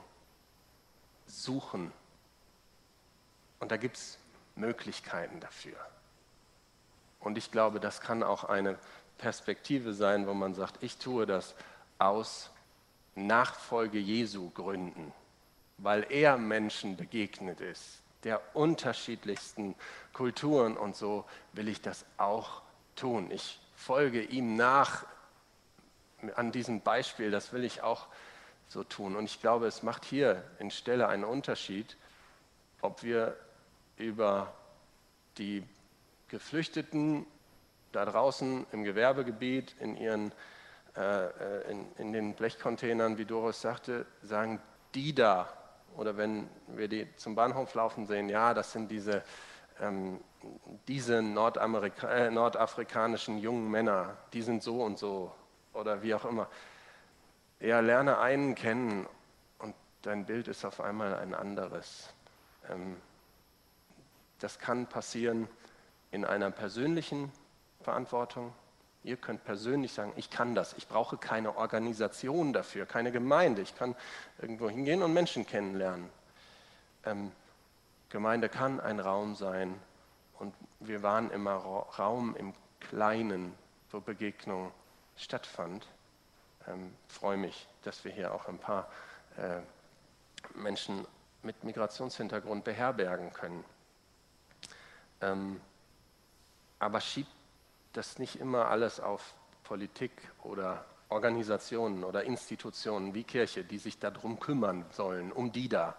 suchen. 1.26 1.92
Und 3.58 3.72
da 3.72 3.76
gibt 3.76 3.96
es 3.96 4.18
Möglichkeiten 4.54 5.40
dafür. 5.40 5.76
Und 7.18 7.38
ich 7.38 7.50
glaube, 7.50 7.80
das 7.80 8.00
kann 8.00 8.22
auch 8.22 8.44
eine 8.44 8.78
Perspektive 9.18 9.94
sein, 9.94 10.26
wo 10.26 10.34
man 10.34 10.54
sagt, 10.54 10.82
ich 10.82 10.98
tue 10.98 11.26
das 11.26 11.54
aus 11.98 12.50
Nachfolge 13.14 13.98
Jesu 13.98 14.50
Gründen, 14.50 15.12
weil 15.78 16.06
er 16.10 16.36
Menschen 16.36 16.96
begegnet 16.96 17.60
ist, 17.60 18.00
der 18.24 18.40
unterschiedlichsten 18.54 19.74
Kulturen 20.12 20.76
und 20.76 20.96
so 20.96 21.24
will 21.52 21.68
ich 21.68 21.80
das 21.80 22.04
auch 22.16 22.62
tun. 22.96 23.30
Ich 23.30 23.60
folge 23.76 24.22
ihm 24.22 24.56
nach 24.56 25.06
an 26.36 26.52
diesem 26.52 26.80
Beispiel, 26.80 27.30
das 27.30 27.52
will 27.52 27.64
ich 27.64 27.82
auch 27.82 28.06
so 28.68 28.82
tun. 28.82 29.14
Und 29.16 29.24
ich 29.24 29.40
glaube, 29.40 29.66
es 29.66 29.82
macht 29.82 30.04
hier 30.04 30.42
in 30.58 30.70
Stelle 30.70 31.08
einen 31.08 31.24
Unterschied, 31.24 31.96
ob 32.80 33.02
wir 33.02 33.36
über 33.96 34.52
die 35.38 35.62
Geflüchteten 36.28 37.26
da 37.92 38.04
draußen 38.04 38.66
im 38.72 38.84
Gewerbegebiet, 38.84 39.74
in, 39.78 39.96
ihren, 39.96 40.32
äh, 40.96 41.26
äh, 41.26 41.70
in, 41.70 41.86
in 41.96 42.12
den 42.12 42.34
Blechcontainern, 42.34 43.18
wie 43.18 43.24
Doris 43.24 43.60
sagte, 43.60 44.06
sagen, 44.22 44.60
die 44.94 45.12
da, 45.12 45.48
oder 45.96 46.16
wenn 46.16 46.48
wir 46.68 46.86
die 46.86 47.08
zum 47.16 47.34
Bahnhof 47.34 47.74
laufen 47.74 48.06
sehen, 48.06 48.28
ja, 48.28 48.54
das 48.54 48.72
sind 48.72 48.90
diese, 48.90 49.24
ähm, 49.80 50.20
diese 50.86 51.20
Nordamerika 51.20 52.08
äh, 52.08 52.30
nordafrikanischen 52.30 53.38
jungen 53.38 53.70
Männer, 53.70 54.16
die 54.32 54.42
sind 54.42 54.62
so 54.62 54.82
und 54.82 54.98
so, 54.98 55.32
oder 55.72 56.02
wie 56.02 56.14
auch 56.14 56.24
immer. 56.24 56.48
Ja, 57.58 57.80
lerne 57.80 58.18
einen 58.18 58.54
kennen 58.54 59.08
und 59.58 59.74
dein 60.02 60.26
Bild 60.26 60.46
ist 60.46 60.64
auf 60.64 60.80
einmal 60.80 61.16
ein 61.16 61.34
anderes. 61.34 62.12
Ähm, 62.70 62.96
das 64.38 64.58
kann 64.60 64.86
passieren 64.86 65.48
in 66.12 66.24
einer 66.24 66.52
persönlichen 66.52 67.32
Verantwortung. 67.80 68.52
Ihr 69.04 69.18
könnt 69.18 69.44
persönlich 69.44 69.92
sagen, 69.92 70.14
ich 70.16 70.30
kann 70.30 70.54
das. 70.54 70.72
Ich 70.78 70.88
brauche 70.88 71.18
keine 71.18 71.56
Organisation 71.58 72.54
dafür, 72.54 72.86
keine 72.86 73.12
Gemeinde. 73.12 73.60
Ich 73.60 73.76
kann 73.76 73.94
irgendwo 74.40 74.70
hingehen 74.70 75.02
und 75.02 75.12
Menschen 75.12 75.46
kennenlernen. 75.46 76.08
Ähm, 77.04 77.30
Gemeinde 78.08 78.48
kann 78.48 78.80
ein 78.80 79.00
Raum 79.00 79.34
sein. 79.34 79.78
Und 80.38 80.54
wir 80.80 81.02
waren 81.02 81.30
immer 81.30 81.52
Raum 81.52 82.34
im 82.36 82.54
Kleinen, 82.80 83.52
wo 83.90 84.00
Begegnung 84.00 84.72
stattfand. 85.16 85.86
Ähm, 86.66 86.94
freue 87.06 87.36
mich, 87.36 87.68
dass 87.82 88.06
wir 88.06 88.10
hier 88.10 88.32
auch 88.32 88.48
ein 88.48 88.58
paar 88.58 88.90
äh, 89.36 89.60
Menschen 90.54 91.06
mit 91.42 91.62
Migrationshintergrund 91.62 92.64
beherbergen 92.64 93.34
können. 93.34 93.64
Ähm, 95.20 95.60
aber 96.78 97.02
schiebt 97.02 97.30
das 97.94 98.18
nicht 98.18 98.40
immer 98.40 98.68
alles 98.68 99.00
auf 99.00 99.34
Politik 99.62 100.12
oder 100.42 100.84
Organisationen 101.08 102.04
oder 102.04 102.24
Institutionen 102.24 103.14
wie 103.14 103.24
Kirche, 103.24 103.64
die 103.64 103.78
sich 103.78 103.98
darum 103.98 104.40
kümmern 104.40 104.84
sollen, 104.90 105.32
um 105.32 105.52
die 105.52 105.68
da, 105.68 105.96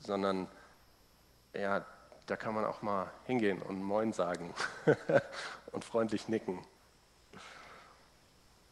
sondern 0.00 0.48
ja, 1.54 1.84
da 2.26 2.36
kann 2.36 2.54
man 2.54 2.64
auch 2.64 2.82
mal 2.82 3.10
hingehen 3.26 3.62
und 3.62 3.82
Moin 3.82 4.12
sagen 4.12 4.52
und 5.72 5.84
freundlich 5.84 6.28
nicken. 6.28 6.64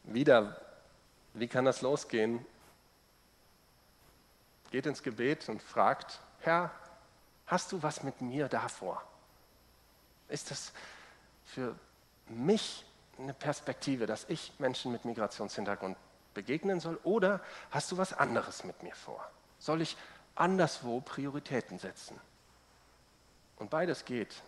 Wieder, 0.05 0.61
wie 1.35 1.47
kann 1.47 1.65
das 1.65 1.83
losgehen? 1.83 2.45
Geht 4.71 4.87
ins 4.87 5.03
Gebet 5.03 5.49
und 5.49 5.63
fragt, 5.63 6.21
Herr, 6.41 6.71
hast 7.47 7.71
du 7.73 7.83
was 7.83 8.03
mit 8.03 8.21
mir 8.21 8.49
davor? 8.49 9.03
Ist 10.29 10.51
das 10.51 10.73
für 11.45 11.77
mich 12.31 12.85
eine 13.19 13.35
Perspektive, 13.35 14.07
dass 14.07 14.25
ich 14.29 14.53
Menschen 14.59 14.93
mit 14.93 15.05
Migrationshintergrund 15.05 15.97
begegnen 16.35 16.81
soll? 16.81 16.99
Oder 17.05 17.41
hast 17.71 17.93
du 17.93 17.99
was 17.99 18.13
anderes 18.13 18.65
mit 18.65 18.83
mir 18.83 18.95
vor? 18.95 19.29
Soll 19.59 19.83
ich 19.83 19.97
anderswo 20.35 21.01
Prioritäten 21.01 21.79
setzen? 21.79 22.19
Und 23.57 23.71
beides 23.71 24.05
geht. 24.05 24.43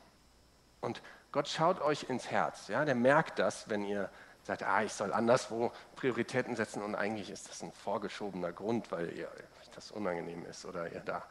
Und 0.80 1.02
Gott 1.32 1.48
schaut 1.48 1.80
euch 1.80 2.04
ins 2.04 2.30
Herz. 2.30 2.68
Ja? 2.68 2.84
Der 2.84 2.94
merkt 2.94 3.38
das, 3.38 3.68
wenn 3.68 3.84
ihr 3.84 4.10
sagt, 4.44 4.62
ah, 4.62 4.82
ich 4.82 4.92
soll 4.92 5.12
anderswo 5.12 5.72
Prioritäten 5.96 6.56
setzen 6.56 6.82
und 6.82 6.94
eigentlich 6.94 7.30
ist 7.30 7.48
das 7.48 7.62
ein 7.62 7.72
vorgeschobener 7.72 8.52
Grund, 8.52 8.90
weil 8.90 9.12
ihr, 9.12 9.28
das 9.74 9.92
unangenehm 9.92 10.44
ist 10.46 10.64
oder 10.64 10.90
ihr 10.92 11.00
da, 11.00 11.22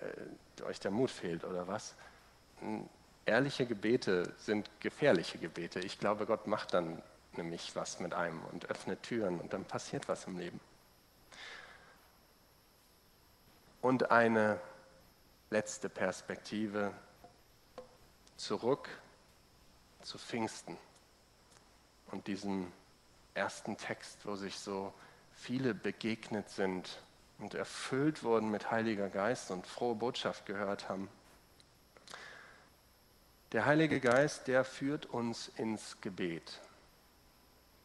äh, 0.00 0.62
euch 0.62 0.80
der 0.80 0.90
Mut 0.90 1.10
fehlt 1.10 1.44
oder 1.44 1.68
was 1.68 1.94
ehrliche 3.26 3.66
Gebete 3.66 4.32
sind 4.38 4.70
gefährliche 4.80 5.38
Gebete. 5.38 5.80
Ich 5.80 5.98
glaube, 5.98 6.26
Gott 6.26 6.46
macht 6.46 6.72
dann 6.72 7.02
nämlich 7.36 7.74
was 7.76 8.00
mit 8.00 8.14
einem 8.14 8.42
und 8.46 8.70
öffnet 8.70 9.02
Türen 9.02 9.40
und 9.40 9.52
dann 9.52 9.64
passiert 9.64 10.08
was 10.08 10.24
im 10.24 10.38
Leben. 10.38 10.60
Und 13.82 14.10
eine 14.10 14.58
letzte 15.50 15.88
Perspektive 15.88 16.92
zurück 18.36 18.88
zu 20.02 20.18
Pfingsten 20.18 20.76
und 22.10 22.26
diesem 22.26 22.72
ersten 23.34 23.76
Text, 23.76 24.24
wo 24.24 24.36
sich 24.36 24.58
so 24.58 24.92
viele 25.34 25.74
begegnet 25.74 26.48
sind 26.48 26.98
und 27.38 27.54
erfüllt 27.54 28.22
wurden 28.22 28.50
mit 28.50 28.70
Heiliger 28.70 29.08
Geist 29.08 29.50
und 29.50 29.66
frohe 29.66 29.94
Botschaft 29.94 30.46
gehört 30.46 30.88
haben. 30.88 31.08
Der 33.52 33.64
Heilige 33.64 34.00
Geist, 34.00 34.48
der 34.48 34.64
führt 34.64 35.06
uns 35.06 35.48
ins 35.56 36.00
Gebet. 36.00 36.60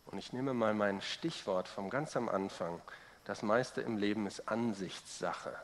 Und 0.06 0.18
ich 0.18 0.34
nehme 0.34 0.56
mal 0.56 0.74
mein 0.74 1.02
Stichwort 1.02 1.68
vom 1.68 1.92
ganz 1.92 2.18
am 2.18 2.30
Anfang. 2.30 2.82
Das 3.26 3.44
meiste 3.44 3.82
im 3.82 3.98
Leben 3.98 4.26
ist 4.26 4.48
Ansichtssache. 4.50 5.56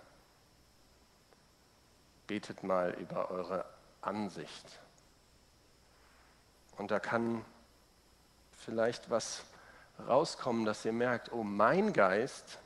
Betet 2.28 2.62
mal 2.62 2.92
über 2.94 3.32
eure 3.32 3.66
Ansicht. 4.02 4.80
Und 6.78 6.92
da 6.92 7.00
kann 7.00 7.44
vielleicht 8.56 9.10
was 9.10 9.44
rauskommen, 10.08 10.66
dass 10.66 10.86
ihr 10.86 10.94
merkt, 10.94 11.32
oh, 11.32 11.44
mein 11.44 11.92
Geist 11.92 12.60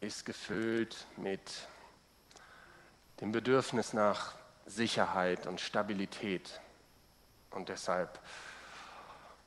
ist 0.00 0.26
gefüllt 0.26 1.06
mit 1.16 1.66
dem 3.22 3.32
Bedürfnis 3.32 3.94
nach 3.94 4.34
Sicherheit 4.66 5.46
und 5.46 5.60
Stabilität. 5.60 6.60
Und 7.50 7.68
deshalb 7.68 8.18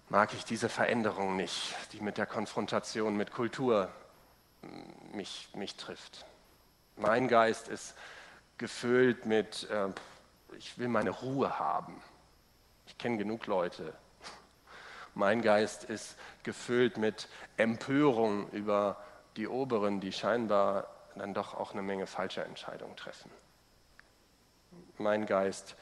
mag 0.09 0.33
ich 0.33 0.45
diese 0.45 0.69
Veränderung 0.69 1.35
nicht, 1.35 1.75
die 1.91 2.01
mit 2.01 2.17
der 2.17 2.25
Konfrontation 2.25 3.17
mit 3.17 3.31
Kultur 3.31 3.89
mich, 5.13 5.49
mich 5.53 5.75
trifft. 5.75 6.25
Mein 6.95 7.27
Geist 7.27 7.67
ist 7.67 7.95
gefüllt 8.57 9.25
mit, 9.25 9.69
äh, 9.69 9.89
ich 10.57 10.77
will 10.77 10.87
meine 10.87 11.11
Ruhe 11.11 11.59
haben. 11.59 12.01
Ich 12.87 12.97
kenne 12.97 13.17
genug 13.17 13.45
Leute. 13.45 13.93
Mein 15.13 15.41
Geist 15.41 15.83
ist 15.83 16.17
gefüllt 16.43 16.97
mit 16.97 17.27
Empörung 17.57 18.49
über 18.51 19.03
die 19.35 19.47
Oberen, 19.47 19.99
die 19.99 20.11
scheinbar 20.11 20.87
dann 21.15 21.33
doch 21.33 21.53
auch 21.53 21.73
eine 21.73 21.81
Menge 21.81 22.07
falscher 22.07 22.45
Entscheidungen 22.45 22.95
treffen. 22.95 23.31
Mein 24.99 25.25
Geist 25.25 25.75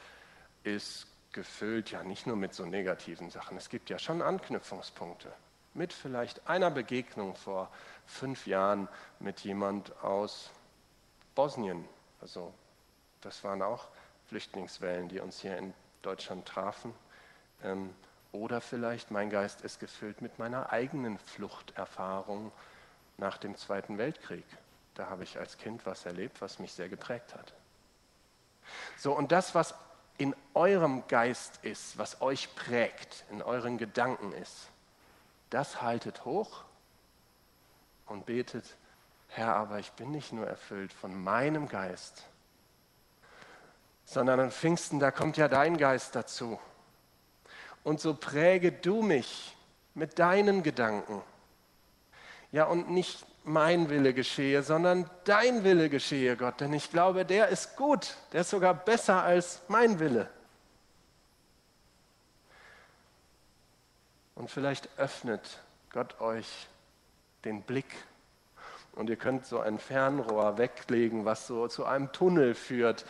ist 0.62 1.06
gefüllt 1.32 1.90
ja 1.90 2.02
nicht 2.02 2.26
nur 2.26 2.36
mit 2.36 2.54
so 2.54 2.64
negativen 2.64 3.30
Sachen. 3.30 3.56
Es 3.56 3.68
gibt 3.68 3.90
ja 3.90 3.98
schon 3.98 4.22
Anknüpfungspunkte. 4.22 5.32
Mit 5.74 5.92
vielleicht 5.92 6.48
einer 6.48 6.70
Begegnung 6.70 7.34
vor 7.36 7.70
fünf 8.06 8.46
Jahren 8.46 8.88
mit 9.20 9.40
jemand 9.40 9.94
aus 10.02 10.50
Bosnien. 11.34 11.86
Also 12.20 12.54
das 13.20 13.44
waren 13.44 13.60
auch 13.60 13.88
Flüchtlingswellen, 14.28 15.08
die 15.08 15.20
uns 15.20 15.40
hier 15.40 15.58
in 15.58 15.74
Deutschland 16.02 16.46
trafen. 16.46 16.94
Ähm, 17.62 17.94
oder 18.32 18.60
vielleicht 18.60 19.10
mein 19.10 19.30
Geist 19.30 19.60
ist 19.60 19.80
gefüllt 19.80 20.22
mit 20.22 20.38
meiner 20.38 20.72
eigenen 20.72 21.18
Fluchterfahrung 21.18 22.52
nach 23.18 23.38
dem 23.38 23.56
Zweiten 23.56 23.98
Weltkrieg. 23.98 24.44
Da 24.94 25.10
habe 25.10 25.24
ich 25.24 25.38
als 25.38 25.58
Kind 25.58 25.84
was 25.84 26.06
erlebt, 26.06 26.40
was 26.40 26.58
mich 26.58 26.72
sehr 26.72 26.88
geprägt 26.88 27.34
hat. 27.34 27.54
So, 28.96 29.12
und 29.12 29.32
das, 29.32 29.54
was 29.54 29.74
in 30.18 30.34
eurem 30.54 31.06
Geist 31.08 31.58
ist, 31.62 31.98
was 31.98 32.20
euch 32.20 32.54
prägt, 32.54 33.24
in 33.30 33.42
euren 33.42 33.78
Gedanken 33.78 34.32
ist, 34.32 34.68
das 35.50 35.82
haltet 35.82 36.24
hoch 36.24 36.64
und 38.06 38.26
betet, 38.26 38.64
Herr, 39.28 39.54
aber 39.56 39.78
ich 39.78 39.92
bin 39.92 40.10
nicht 40.10 40.32
nur 40.32 40.46
erfüllt 40.46 40.92
von 40.92 41.22
meinem 41.22 41.68
Geist, 41.68 42.24
sondern 44.04 44.40
an 44.40 44.50
Pfingsten, 44.50 45.00
da 45.00 45.10
kommt 45.10 45.36
ja 45.36 45.48
dein 45.48 45.76
Geist 45.76 46.14
dazu. 46.14 46.58
Und 47.84 48.00
so 48.00 48.14
präge 48.14 48.72
du 48.72 49.02
mich 49.02 49.54
mit 49.94 50.18
deinen 50.18 50.62
Gedanken. 50.62 51.22
Ja, 52.52 52.64
und 52.64 52.90
nicht 52.90 53.26
mein 53.46 53.88
Wille 53.88 54.12
geschehe, 54.12 54.62
sondern 54.64 55.08
dein 55.24 55.62
Wille 55.62 55.88
geschehe, 55.88 56.36
Gott. 56.36 56.60
Denn 56.60 56.72
ich 56.72 56.90
glaube, 56.90 57.24
der 57.24 57.48
ist 57.48 57.76
gut, 57.76 58.16
der 58.32 58.40
ist 58.40 58.50
sogar 58.50 58.74
besser 58.74 59.22
als 59.22 59.62
mein 59.68 60.00
Wille. 60.00 60.28
Und 64.34 64.50
vielleicht 64.50 64.88
öffnet 64.98 65.60
Gott 65.92 66.20
euch 66.20 66.66
den 67.44 67.62
Blick 67.62 67.86
und 68.92 69.08
ihr 69.08 69.16
könnt 69.16 69.46
so 69.46 69.60
ein 69.60 69.78
Fernrohr 69.78 70.58
weglegen, 70.58 71.24
was 71.24 71.46
so 71.46 71.68
zu 71.68 71.86
einem 71.86 72.10
Tunnel 72.10 72.54
führt 72.54 73.06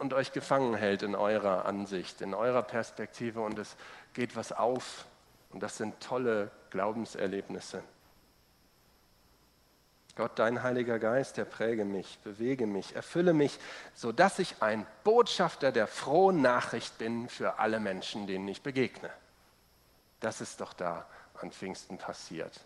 und 0.00 0.14
euch 0.14 0.32
gefangen 0.32 0.74
hält 0.74 1.02
in 1.02 1.14
eurer 1.14 1.66
Ansicht, 1.66 2.22
in 2.22 2.32
eurer 2.32 2.62
Perspektive 2.62 3.42
und 3.42 3.58
es 3.58 3.76
geht 4.14 4.36
was 4.36 4.52
auf. 4.52 5.04
Und 5.50 5.62
das 5.62 5.76
sind 5.76 6.00
tolle 6.00 6.50
Glaubenserlebnisse. 6.70 7.82
Gott, 10.16 10.38
dein 10.38 10.62
Heiliger 10.62 10.98
Geist, 10.98 11.36
der 11.36 11.44
präge 11.44 11.84
mich, 11.84 12.18
bewege 12.24 12.66
mich, 12.66 12.96
erfülle 12.96 13.34
mich, 13.34 13.58
sodass 13.94 14.38
ich 14.38 14.62
ein 14.62 14.86
Botschafter 15.04 15.72
der 15.72 15.86
frohen 15.86 16.40
Nachricht 16.40 16.96
bin 16.96 17.28
für 17.28 17.58
alle 17.58 17.80
Menschen, 17.80 18.26
denen 18.26 18.48
ich 18.48 18.62
begegne. 18.62 19.10
Das 20.20 20.40
ist 20.40 20.62
doch 20.62 20.72
da 20.72 21.06
an 21.40 21.50
Pfingsten 21.52 21.98
passiert. 21.98 22.60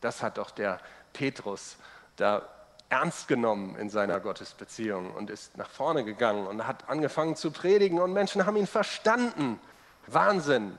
Das 0.00 0.22
hat 0.22 0.38
doch 0.38 0.50
der 0.50 0.80
Petrus 1.12 1.76
da 2.16 2.48
ernst 2.88 3.28
genommen 3.28 3.76
in 3.76 3.90
seiner 3.90 4.18
Gottesbeziehung 4.20 5.12
und 5.12 5.28
ist 5.28 5.58
nach 5.58 5.68
vorne 5.68 6.04
gegangen 6.04 6.46
und 6.46 6.66
hat 6.66 6.88
angefangen 6.88 7.36
zu 7.36 7.50
predigen 7.50 8.00
und 8.00 8.14
Menschen 8.14 8.46
haben 8.46 8.56
ihn 8.56 8.66
verstanden. 8.66 9.60
Wahnsinn. 10.06 10.78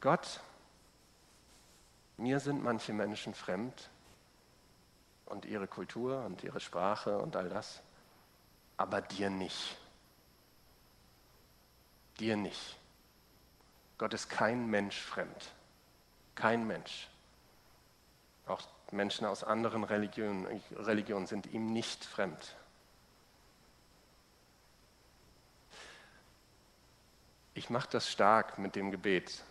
Gott, 0.00 0.40
mir 2.16 2.40
sind 2.40 2.62
manche 2.62 2.92
Menschen 2.92 3.34
fremd 3.34 3.90
und 5.26 5.44
ihre 5.44 5.66
Kultur 5.66 6.24
und 6.24 6.42
ihre 6.44 6.60
Sprache 6.60 7.18
und 7.18 7.36
all 7.36 7.48
das, 7.48 7.82
aber 8.76 9.00
dir 9.00 9.30
nicht. 9.30 9.76
Dir 12.18 12.36
nicht. 12.36 12.78
Gott 13.98 14.14
ist 14.14 14.28
kein 14.28 14.68
Mensch 14.68 15.00
fremd. 15.00 15.52
Kein 16.34 16.66
Mensch. 16.66 17.08
Auch 18.46 18.62
Menschen 18.90 19.26
aus 19.26 19.42
anderen 19.42 19.84
Religionen, 19.84 20.62
Religionen 20.76 21.26
sind 21.26 21.46
ihm 21.46 21.72
nicht 21.72 22.04
fremd. 22.04 22.56
Ich 27.54 27.70
mache 27.70 27.88
das 27.90 28.10
stark 28.10 28.58
mit 28.58 28.76
dem 28.76 28.90
Gebet 28.90 29.42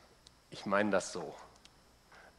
ich 0.55 0.65
meine 0.65 0.89
das 0.89 1.11
so. 1.11 1.35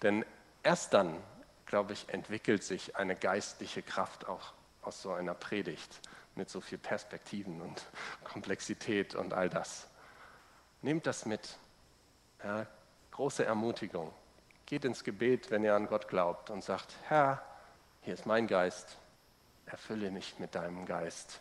Denn 0.03 0.25
erst 0.63 0.95
dann, 0.95 1.23
glaube 1.67 1.93
ich, 1.93 2.09
entwickelt 2.09 2.65
sich 2.65 2.97
eine 2.97 3.15
geistliche 3.15 3.83
Kraft 3.83 4.27
auch 4.27 4.55
aus 4.81 5.03
so 5.03 5.13
einer 5.13 5.35
Predigt 5.35 6.01
mit 6.35 6.49
so 6.49 6.63
viel 6.63 6.79
Perspektiven 6.79 7.61
und 7.61 7.85
Komplexität 8.25 9.15
und 9.15 9.35
all 9.35 9.51
das. 9.51 9.87
Nehmt 10.81 11.07
das 11.07 11.27
mit. 11.27 11.59
Ja, 12.43 12.67
große 13.11 13.45
Ermutigung. 13.45 14.15
Geht 14.65 14.87
ins 14.87 15.05
Gebet, 15.05 15.51
wenn 15.51 15.63
ihr 15.63 15.75
an 15.75 15.87
Gott 15.87 16.09
glaubt 16.09 16.49
und 16.49 16.65
sagt, 16.65 16.97
Herr, 17.09 17.43
hier 18.01 18.15
ist 18.15 18.25
mein 18.25 18.47
Geist, 18.47 18.97
erfülle 19.67 20.11
mich 20.11 20.39
mit 20.39 20.55
deinem 20.55 20.87
Geist. 20.87 21.41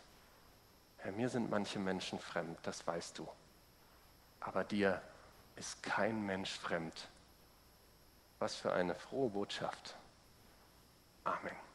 Herr, 0.98 1.12
mir 1.12 1.30
sind 1.30 1.48
manche 1.48 1.78
Menschen 1.78 2.18
fremd, 2.18 2.58
das 2.64 2.86
weißt 2.86 3.18
du. 3.18 3.26
Aber 4.40 4.62
dir 4.62 5.00
ist 5.56 5.82
kein 5.82 6.24
Mensch 6.24 6.58
fremd. 6.58 7.08
Was 8.38 8.54
für 8.54 8.72
eine 8.72 8.94
frohe 8.94 9.30
Botschaft. 9.30 9.96
Amen. 11.24 11.65